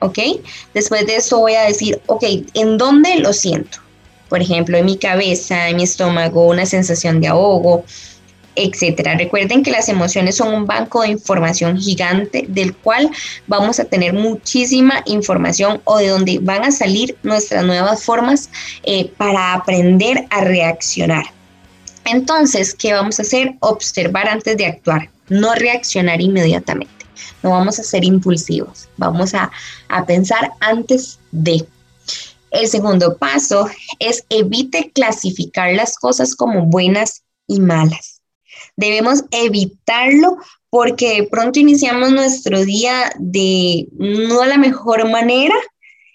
[0.00, 0.18] ¿ok?
[0.72, 2.24] Después de eso voy a decir, ok,
[2.54, 3.78] ¿en dónde lo siento?
[4.28, 7.84] Por ejemplo, en mi cabeza, en mi estómago, una sensación de ahogo,
[8.56, 9.16] etcétera.
[9.16, 13.10] Recuerden que las emociones son un banco de información gigante del cual
[13.46, 18.50] vamos a tener muchísima información o de donde van a salir nuestras nuevas formas
[18.82, 21.24] eh, para aprender a reaccionar.
[22.06, 23.54] Entonces, ¿qué vamos a hacer?
[23.60, 26.94] Observar antes de actuar, no reaccionar inmediatamente.
[27.42, 29.50] No vamos a ser impulsivos, vamos a,
[29.88, 31.66] a pensar antes de.
[32.52, 38.15] El segundo paso es evite clasificar las cosas como buenas y malas.
[38.76, 40.36] Debemos evitarlo
[40.70, 45.54] porque de pronto iniciamos nuestro día de no la mejor manera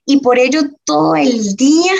[0.05, 1.93] y por ello todo el día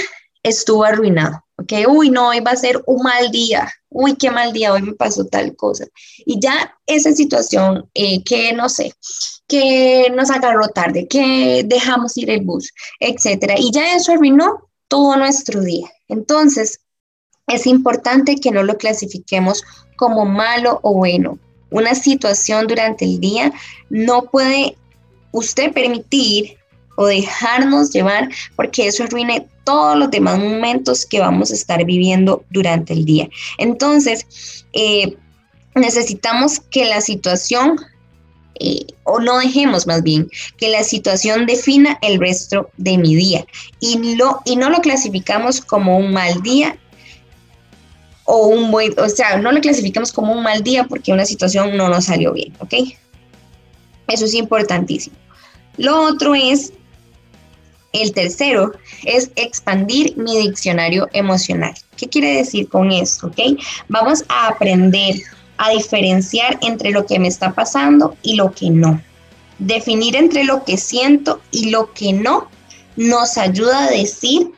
[0.44, 1.44] estuvo arruinado.
[1.58, 1.74] ¿ok?
[1.88, 3.72] Uy, no, hoy va a ser un mal día.
[3.90, 5.86] Uy, qué mal día, hoy me pasó tal cosa.
[6.26, 8.94] Y ya esa situación eh, que no sé,
[9.48, 13.56] que nos agarró tarde, que dejamos ir el bus, etcétera.
[13.58, 15.90] Y ya eso arruinó todo nuestro día.
[16.08, 16.80] Entonces,
[17.54, 19.64] es importante que no lo clasifiquemos
[19.96, 21.38] como malo o bueno.
[21.70, 23.54] Una situación durante el día
[23.90, 24.76] no puede
[25.32, 26.58] usted permitir
[26.98, 32.44] o dejarnos llevar porque eso arruine todos los demás momentos que vamos a estar viviendo
[32.50, 33.30] durante el día.
[33.58, 35.16] Entonces, eh,
[35.76, 37.78] necesitamos que la situación,
[38.60, 43.46] eh, o no dejemos más bien, que la situación defina el resto de mi día
[43.80, 44.00] y,
[44.46, 46.78] y no lo clasificamos como un mal día
[48.26, 51.76] o un buen, o sea, no lo clasificamos como un mal día porque una situación
[51.76, 52.74] no nos salió bien, ¿ok?
[54.08, 55.16] Eso es importantísimo.
[55.78, 56.74] Lo otro es,
[57.94, 58.74] el tercero,
[59.06, 61.74] es expandir mi diccionario emocional.
[61.98, 63.28] ¿Qué quiere decir con esto?
[63.28, 63.60] ¿Ok?
[63.90, 65.16] Vamos a aprender
[65.58, 69.02] a diferenciar entre lo que me está pasando y lo que no.
[69.60, 72.50] Definir entre lo que siento y lo que no
[72.96, 74.52] nos ayuda a decir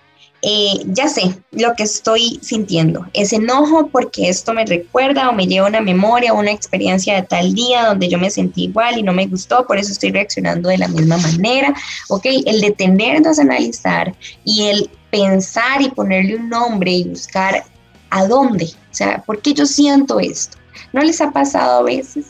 [0.46, 5.48] eh, ya sé lo que estoy sintiendo, es enojo porque esto me recuerda o me
[5.48, 9.04] lleva una memoria o una experiencia de tal día donde yo me sentí igual y
[9.04, 11.74] no me gustó, por eso estoy reaccionando de la misma manera,
[12.10, 12.26] ¿ok?
[12.46, 14.14] El detenernos a analizar
[14.44, 17.64] y el pensar y ponerle un nombre y buscar
[18.10, 20.58] a dónde, o sea, ¿por qué yo siento esto?
[20.92, 22.26] ¿No les ha pasado a veces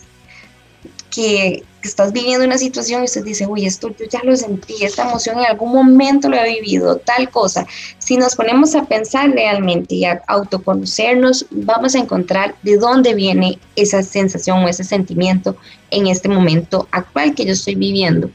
[1.14, 5.04] que estás viviendo una situación y usted dice, uy, esto yo ya lo sentí, esta
[5.04, 7.68] emoción en algún momento lo he vivido, tal cosa.
[8.00, 13.60] Si nos ponemos a pensar realmente y a autoconocernos, vamos a encontrar de dónde viene
[13.76, 15.56] esa sensación o ese sentimiento
[15.92, 18.30] en este momento actual que yo estoy viviendo.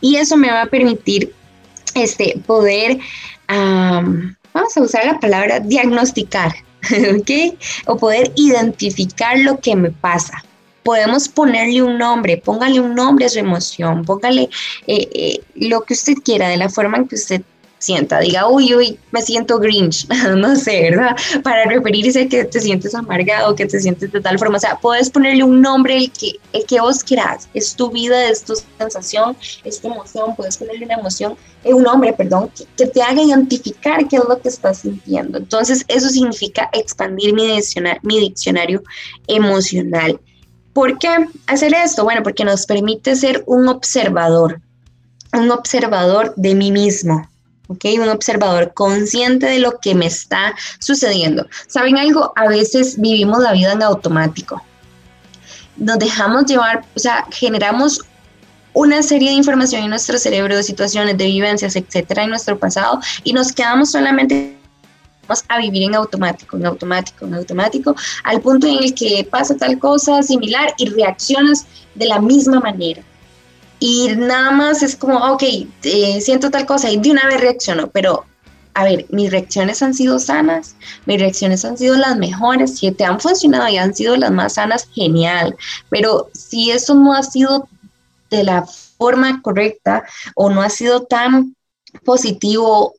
[0.00, 1.34] Y eso me va a permitir
[1.94, 2.98] este, poder,
[3.48, 6.54] vamos a usar la palabra diagnosticar,
[7.18, 7.58] ¿ok?
[7.86, 10.42] O poder identificar lo que me pasa
[10.82, 14.48] podemos ponerle un nombre, póngale un nombre a su emoción, póngale
[14.86, 17.42] eh, eh, lo que usted quiera, de la forma en que usted
[17.82, 20.06] sienta, diga, uy, uy, me siento grinch,
[20.36, 21.16] no sé, ¿verdad?
[21.42, 24.78] Para referirse a que te sientes amargado, que te sientes de tal forma, o sea,
[24.80, 28.54] puedes ponerle un nombre el que, el que vos quieras, es tu vida, es tu
[28.78, 33.02] sensación, es tu emoción, puedes ponerle una emoción, eh, un nombre, perdón, que, que, te
[33.02, 35.38] haga identificar qué es lo que estás sintiendo.
[35.38, 37.42] Entonces, eso significa expandir mi
[38.02, 38.82] mi diccionario
[39.26, 40.20] emocional.
[40.72, 41.08] ¿Por qué
[41.46, 42.04] hacer esto?
[42.04, 44.60] Bueno, porque nos permite ser un observador,
[45.32, 47.28] un observador de mí mismo,
[47.68, 47.84] ¿ok?
[48.00, 51.46] Un observador consciente de lo que me está sucediendo.
[51.66, 52.32] ¿Saben algo?
[52.36, 54.62] A veces vivimos la vida en automático.
[55.76, 58.00] Nos dejamos llevar, o sea, generamos
[58.74, 63.00] una serie de información en nuestro cerebro, de situaciones, de vivencias, etcétera, en nuestro pasado
[63.22, 64.56] y nos quedamos solamente
[65.48, 69.78] a vivir en automático, en automático, en automático, al punto en el que pasa tal
[69.78, 73.02] cosa similar y reaccionas de la misma manera.
[73.78, 75.42] Y nada más es como, ok,
[75.82, 78.24] eh, siento tal cosa y de una vez reacciono, pero
[78.74, 83.04] a ver, mis reacciones han sido sanas, mis reacciones han sido las mejores, si te
[83.04, 85.56] han funcionado y han sido las más sanas, genial,
[85.90, 87.68] pero si eso no ha sido
[88.30, 88.64] de la
[88.98, 90.04] forma correcta
[90.34, 91.54] o no ha sido tan
[92.04, 92.94] positivo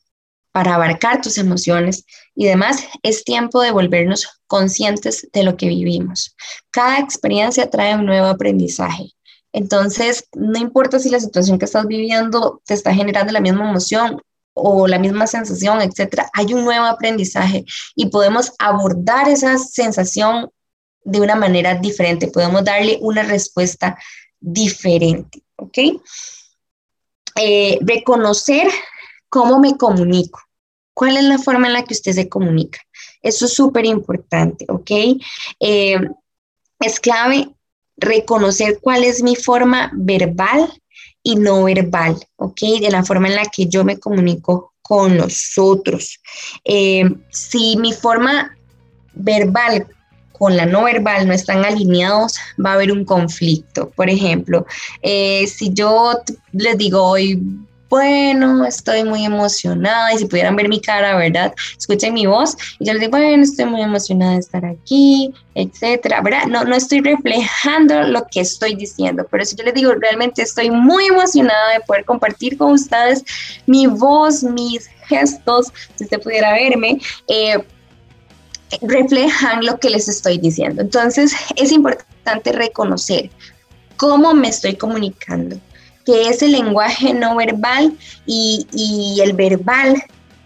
[0.51, 2.05] para abarcar tus emociones
[2.35, 6.35] y demás, es tiempo de volvernos conscientes de lo que vivimos.
[6.71, 9.11] Cada experiencia trae un nuevo aprendizaje.
[9.51, 14.19] Entonces, no importa si la situación que estás viviendo te está generando la misma emoción
[14.53, 17.65] o la misma sensación, etcétera, hay un nuevo aprendizaje
[17.95, 20.49] y podemos abordar esa sensación
[21.03, 23.97] de una manera diferente, podemos darle una respuesta
[24.39, 25.77] diferente, ¿ok?
[27.35, 28.67] Eh, reconocer
[29.29, 30.39] cómo me comunico.
[30.93, 32.79] ¿Cuál es la forma en la que usted se comunica?
[33.21, 34.91] Eso es súper importante, ¿ok?
[35.59, 35.99] Eh,
[36.79, 37.49] es clave
[37.97, 40.71] reconocer cuál es mi forma verbal
[41.21, 42.59] y no verbal, ¿ok?
[42.81, 46.19] De la forma en la que yo me comunico con los otros.
[46.65, 48.55] Eh, si mi forma
[49.13, 49.87] verbal
[50.33, 53.89] con la no verbal no están alineados, va a haber un conflicto.
[53.91, 54.65] Por ejemplo,
[55.01, 56.19] eh, si yo
[56.51, 57.41] les digo hoy,
[57.93, 61.53] bueno, estoy muy emocionada y si pudieran ver mi cara, ¿verdad?
[61.77, 66.21] Escuchen mi voz y yo les digo, bueno, estoy muy emocionada de estar aquí, etcétera,
[66.21, 66.47] ¿verdad?
[66.47, 70.71] No, no estoy reflejando lo que estoy diciendo, pero si yo les digo, realmente estoy
[70.71, 73.23] muy emocionada de poder compartir con ustedes
[73.67, 77.63] mi voz, mis gestos, si usted pudiera verme, eh,
[78.81, 80.81] reflejan lo que les estoy diciendo.
[80.81, 83.29] Entonces, es importante reconocer
[83.97, 85.59] cómo me estoy comunicando
[86.05, 87.93] que ese lenguaje no verbal
[88.25, 90.03] y, el verbal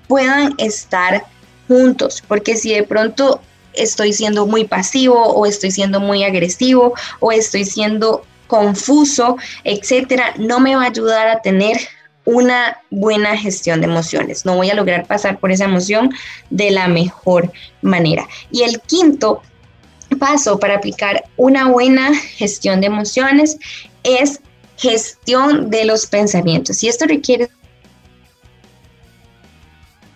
[0.08, 1.26] puedan estar
[1.68, 3.41] juntos, porque si de pronto
[3.74, 10.60] estoy siendo muy pasivo o estoy siendo muy agresivo o estoy siendo confuso, etcétera, no
[10.60, 11.78] me va a ayudar a tener
[12.24, 14.45] una buena gestión de emociones.
[14.45, 16.14] No voy a lograr pasar por esa emoción
[16.49, 17.51] de la mejor
[17.82, 18.28] manera.
[18.51, 19.41] Y el quinto
[20.20, 23.58] paso para aplicar una buena gestión de emociones
[24.03, 24.41] es
[24.78, 26.84] gestión de los pensamientos.
[26.84, 27.49] Y esto requiere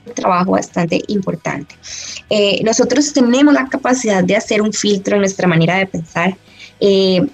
[0.05, 1.75] un trabajo bastante importante.
[2.29, 6.37] Eh, nosotros tenemos la capacidad de hacer un filtro en nuestra manera de pensar.
[6.79, 7.27] Eh,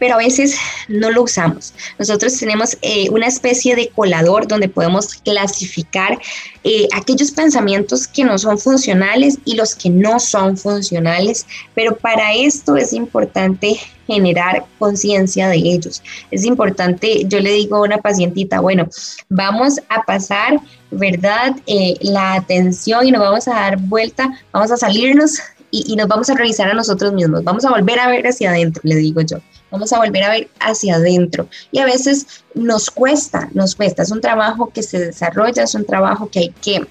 [0.00, 0.56] pero a veces
[0.88, 1.72] no lo usamos.
[1.98, 6.18] Nosotros tenemos eh, una especie de colador donde podemos clasificar
[6.64, 12.34] eh, aquellos pensamientos que no son funcionales y los que no son funcionales, pero para
[12.34, 16.02] esto es importante generar conciencia de ellos.
[16.30, 18.88] Es importante, yo le digo a una pacientita, bueno,
[19.28, 20.58] vamos a pasar,
[20.90, 21.54] ¿verdad?
[21.66, 25.38] Eh, la atención y nos vamos a dar vuelta, vamos a salirnos
[25.70, 28.50] y, y, nos vamos a revisar a nosotros mismos, vamos a volver a ver hacia
[28.50, 29.38] adentro, le digo yo
[29.70, 31.48] vamos a volver a ver hacia adentro.
[31.70, 35.84] Y a veces nos cuesta, nos cuesta, es un trabajo que se desarrolla, es un
[35.84, 36.86] trabajo que hay que,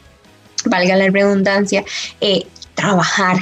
[0.66, 1.84] valga la redundancia,
[2.22, 3.38] eh, trabajar,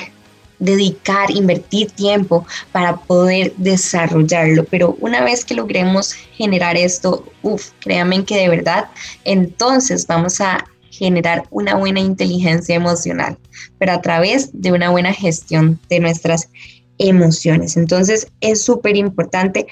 [0.60, 4.66] dedicar, invertir tiempo para poder desarrollarlo.
[4.66, 8.86] Pero una vez que logremos generar esto, uff, créanme que de verdad,
[9.24, 13.38] entonces vamos a generar una buena inteligencia emocional,
[13.78, 16.77] pero a través de una buena gestión de nuestras emociones.
[17.00, 19.68] Entonces es súper importante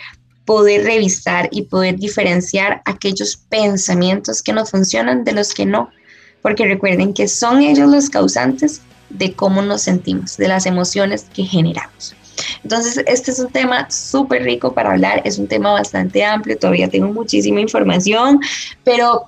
[0.45, 5.89] poder revisar y poder diferenciar aquellos pensamientos que no funcionan de los que no,
[6.41, 11.43] porque recuerden que son ellos los causantes de cómo nos sentimos, de las emociones que
[11.43, 12.15] generamos.
[12.63, 16.89] Entonces, este es un tema súper rico para hablar, es un tema bastante amplio, todavía
[16.89, 18.39] tengo muchísima información,
[18.83, 19.27] pero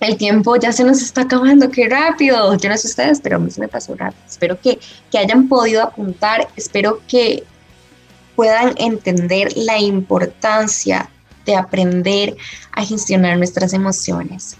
[0.00, 2.54] el tiempo ya se nos está acabando, qué rápido.
[2.56, 4.22] Yo no sé ustedes, pero a mí se me pasó rápido.
[4.28, 4.78] Espero que,
[5.10, 7.44] que hayan podido apuntar, espero que
[8.36, 11.08] puedan entender la importancia
[11.46, 12.36] de aprender
[12.72, 14.56] a gestionar nuestras emociones.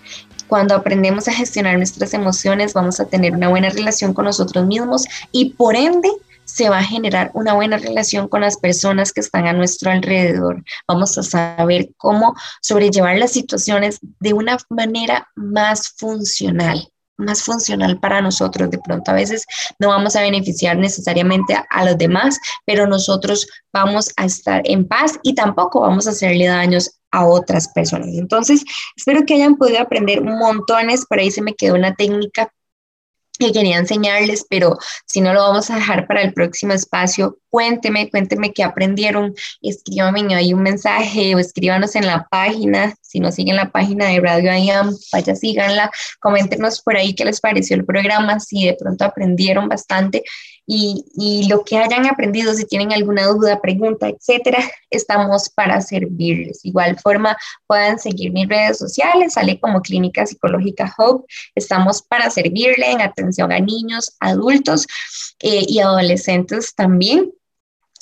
[0.49, 5.05] Cuando aprendemos a gestionar nuestras emociones, vamos a tener una buena relación con nosotros mismos
[5.33, 6.11] y por ende
[6.55, 10.63] se va a generar una buena relación con las personas que están a nuestro alrededor.
[10.87, 18.21] Vamos a saber cómo sobrellevar las situaciones de una manera más funcional más funcional para
[18.21, 18.71] nosotros.
[18.71, 19.47] De pronto a veces
[19.79, 25.19] no vamos a beneficiar necesariamente a, los demás, pero nosotros vamos a estar en paz
[25.23, 28.09] y tampoco vamos a hacerle daños a otras personas.
[28.15, 28.65] Entonces,
[28.97, 31.07] espero que hayan podido aprender montones.
[31.07, 32.51] Por ahí se me quedó una técnica
[33.39, 38.09] que quería enseñarles, pero si no lo vamos a dejar para el próximo espacio, cuénteme,
[38.11, 43.57] cuénteme qué aprendieron, escríbanme ahí un mensaje o escríbanos en la página, si no siguen
[43.57, 48.39] la página de Radio IAM, vaya, síganla, coméntenos por ahí qué les pareció el programa,
[48.41, 50.23] si de pronto aprendieron bastante
[50.67, 54.59] y, lo que hayan aprendido, si tienen alguna duda, pregunta, etcétera,
[54.91, 56.65] estamos para servirles.
[56.65, 57.37] Igual forma,
[57.67, 61.27] pueden seguir mis redes sociales, sale como Clínica Psicológica Hope.
[61.55, 64.87] Estamos para servirle en atención a niños, adultos
[65.41, 67.33] eh, y adolescentes también.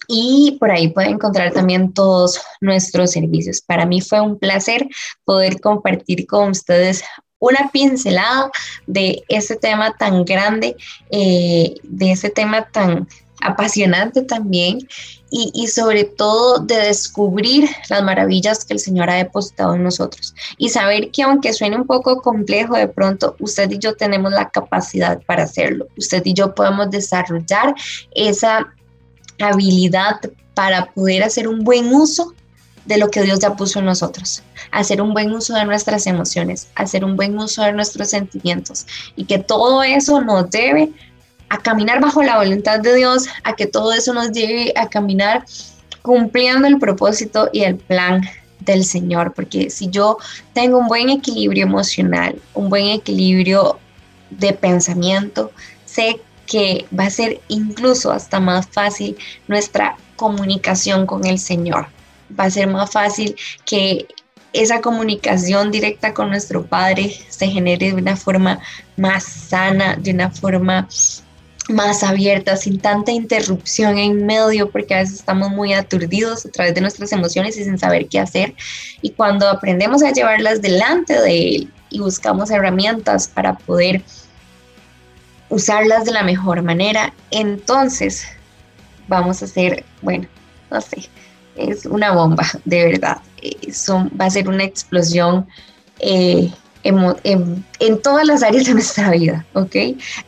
[0.09, 3.61] Y por ahí pueden encontrar también todos nuestros servicios.
[3.61, 4.87] Para mí fue un placer
[5.25, 7.05] poder compartir con ustedes
[7.43, 8.51] una pincelada
[8.87, 10.77] de ese tema tan grande,
[11.11, 13.09] eh, de ese tema tan
[13.41, 14.79] apasionante también
[15.29, 20.33] y, y, sobre todo de descubrir las maravillas que el Señor ha depositado en nosotros
[20.57, 24.51] y saber que aunque suene un poco complejo de pronto, usted y yo tenemos la
[24.51, 25.89] capacidad para hacerlo.
[25.97, 27.75] Usted y yo podemos desarrollar
[28.15, 28.73] esa
[29.41, 30.21] habilidad
[30.55, 32.35] para poder hacer un buen uso
[32.85, 36.69] de lo que Dios ya puso en nosotros, hacer un buen uso de nuestras emociones,
[36.75, 38.87] hacer un buen uso de nuestros sentimientos.
[39.17, 40.91] Y que todo eso nos debe
[41.49, 45.45] a caminar bajo la voluntad de Dios, a que todo eso nos lleve a caminar
[46.03, 48.23] cumpliendo el propósito y el plan
[48.61, 50.19] del Señor, porque si yo
[50.53, 53.79] tengo un buen equilibrio emocional, un buen equilibrio
[54.31, 55.51] de pensamiento,
[55.85, 59.17] sé que va a ser incluso hasta más fácil
[59.49, 61.87] nuestra comunicación con el Señor
[62.39, 64.07] va a ser más fácil que
[64.53, 68.61] esa comunicación directa con nuestro Padre se genere de una forma
[68.97, 70.89] más sana, de una forma
[71.69, 76.75] más abierta, sin tanta interrupción en medio, porque a veces estamos muy aturdidos a través
[76.75, 78.55] de nuestras emociones y sin saber qué hacer.
[79.01, 84.03] Y cuando aprendemos a llevarlas delante de Él y buscamos herramientas para poder
[85.49, 88.27] usarlas de la mejor manera, entonces
[89.09, 90.27] vamos a ser, bueno,
[90.71, 91.09] no sé,
[91.71, 93.19] es una bomba, de verdad.
[93.67, 95.47] Eso va a ser una explosión
[95.99, 96.51] eh,
[96.85, 99.77] en, en, todas las áreas de nuestra vida, ¿ok?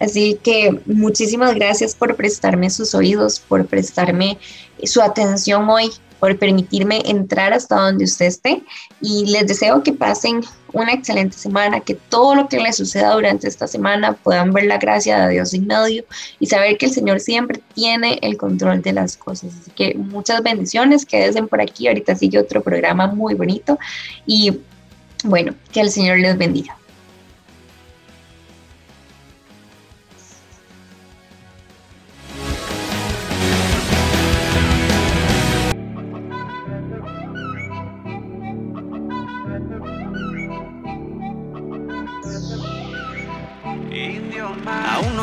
[0.00, 4.38] Así que muchísimas gracias por prestarme sus oídos, por prestarme
[4.84, 5.90] su atención hoy
[6.24, 8.62] por permitirme entrar hasta donde usted esté
[9.02, 10.40] y les deseo que pasen
[10.72, 14.78] una excelente semana, que todo lo que les suceda durante esta semana puedan ver la
[14.78, 16.02] gracia de Dios en medio
[16.40, 19.52] y saber que el Señor siempre tiene el control de las cosas.
[19.60, 23.78] Así que muchas bendiciones, quédense por aquí, ahorita sigue otro programa muy bonito
[24.24, 24.60] y
[25.24, 26.74] bueno, que el Señor les bendiga.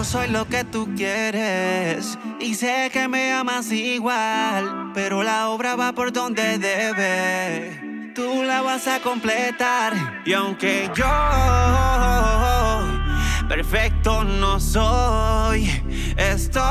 [0.04, 2.18] Soy lo que tú quieres.
[2.39, 8.12] Y sé que me amas igual, pero la obra va por donde debe.
[8.16, 10.22] Tú la vas a completar.
[10.26, 11.06] Y aunque yo
[13.47, 15.70] perfecto no soy,
[16.16, 16.62] estoy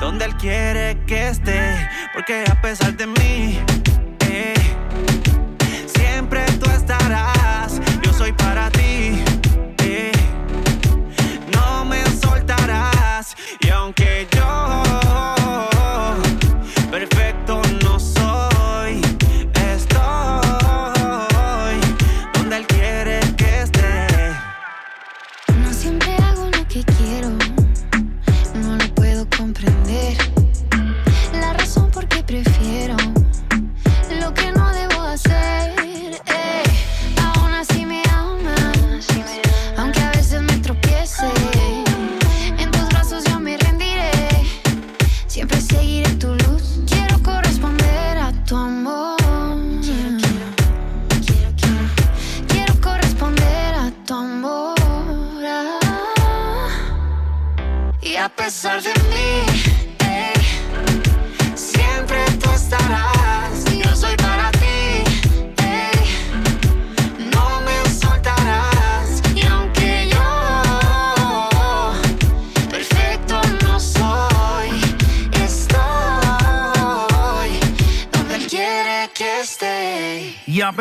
[0.00, 3.58] donde él quiere que esté, porque a pesar de mí
[13.98, 14.65] Aunque yo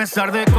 [0.05, 0.54] pesar de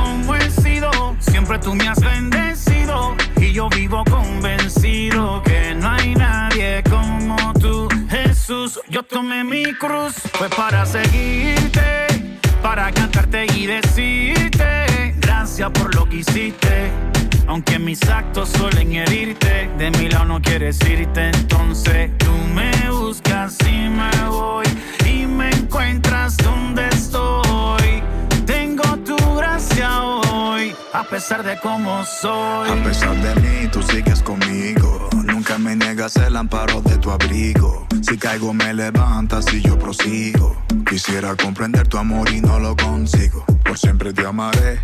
[32.09, 35.09] A pesar de mí, tú sigues conmigo.
[35.25, 37.85] Nunca me niegas el amparo de tu abrigo.
[38.01, 40.57] Si caigo, me levantas y yo prosigo.
[40.89, 43.45] Quisiera comprender tu amor y no lo consigo.
[43.65, 44.81] Por siempre te amaré,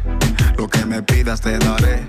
[0.59, 2.09] lo que me pidas te daré.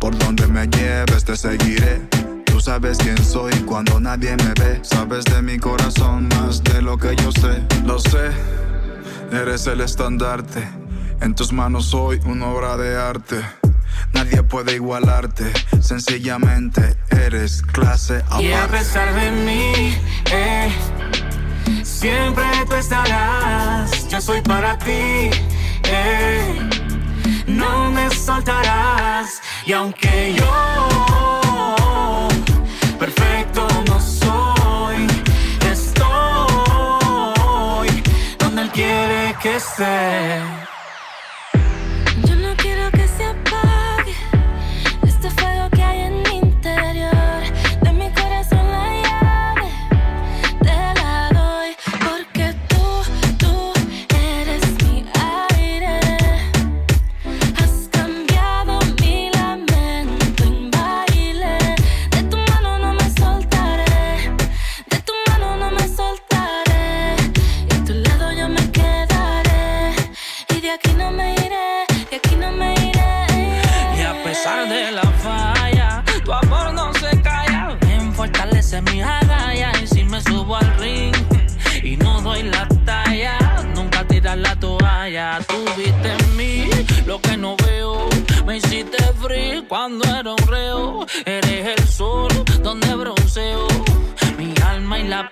[0.00, 2.00] Por donde me lleves te seguiré.
[2.44, 4.80] Tú sabes quién soy cuando nadie me ve.
[4.82, 7.62] Sabes de mi corazón más de lo que yo sé.
[7.86, 8.32] Lo sé,
[9.30, 10.68] eres el estandarte.
[11.20, 13.61] En tus manos soy una obra de arte.
[14.12, 18.44] Nadie puede igualarte, sencillamente eres clase aparte.
[18.44, 19.96] Y a pesar de mí,
[20.30, 20.70] eh,
[21.82, 24.08] siempre tú estarás.
[24.08, 25.30] Yo soy para ti,
[25.84, 26.68] eh,
[27.46, 29.40] no me soltarás.
[29.64, 32.28] Y aunque yo
[32.98, 35.06] perfecto no soy,
[35.70, 37.22] estoy
[38.38, 40.61] donde él quiere que esté.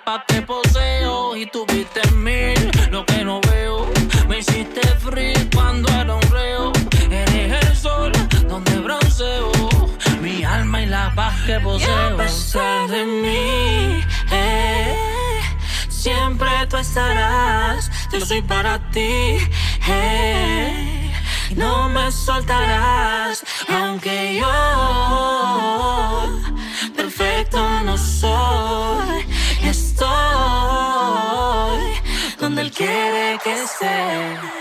[0.04, 1.36] Paz que poseo.
[1.36, 2.54] Y tuviste en mí
[2.90, 3.90] lo que no veo.
[4.28, 6.72] Me hiciste free cuando era un reo.
[7.10, 8.12] Eres el sol
[8.48, 9.50] donde bronceo.
[10.20, 12.16] Mi alma y la paz que poseo.
[12.16, 14.96] Y de mí, eh,
[15.88, 17.90] siempre tú estarás.
[18.12, 19.38] Yo soy para ti.
[19.88, 21.00] Eh
[21.56, 24.46] no me soltarás, aunque yo
[26.96, 28.59] perfecto no soy.
[33.80, 34.59] Estoy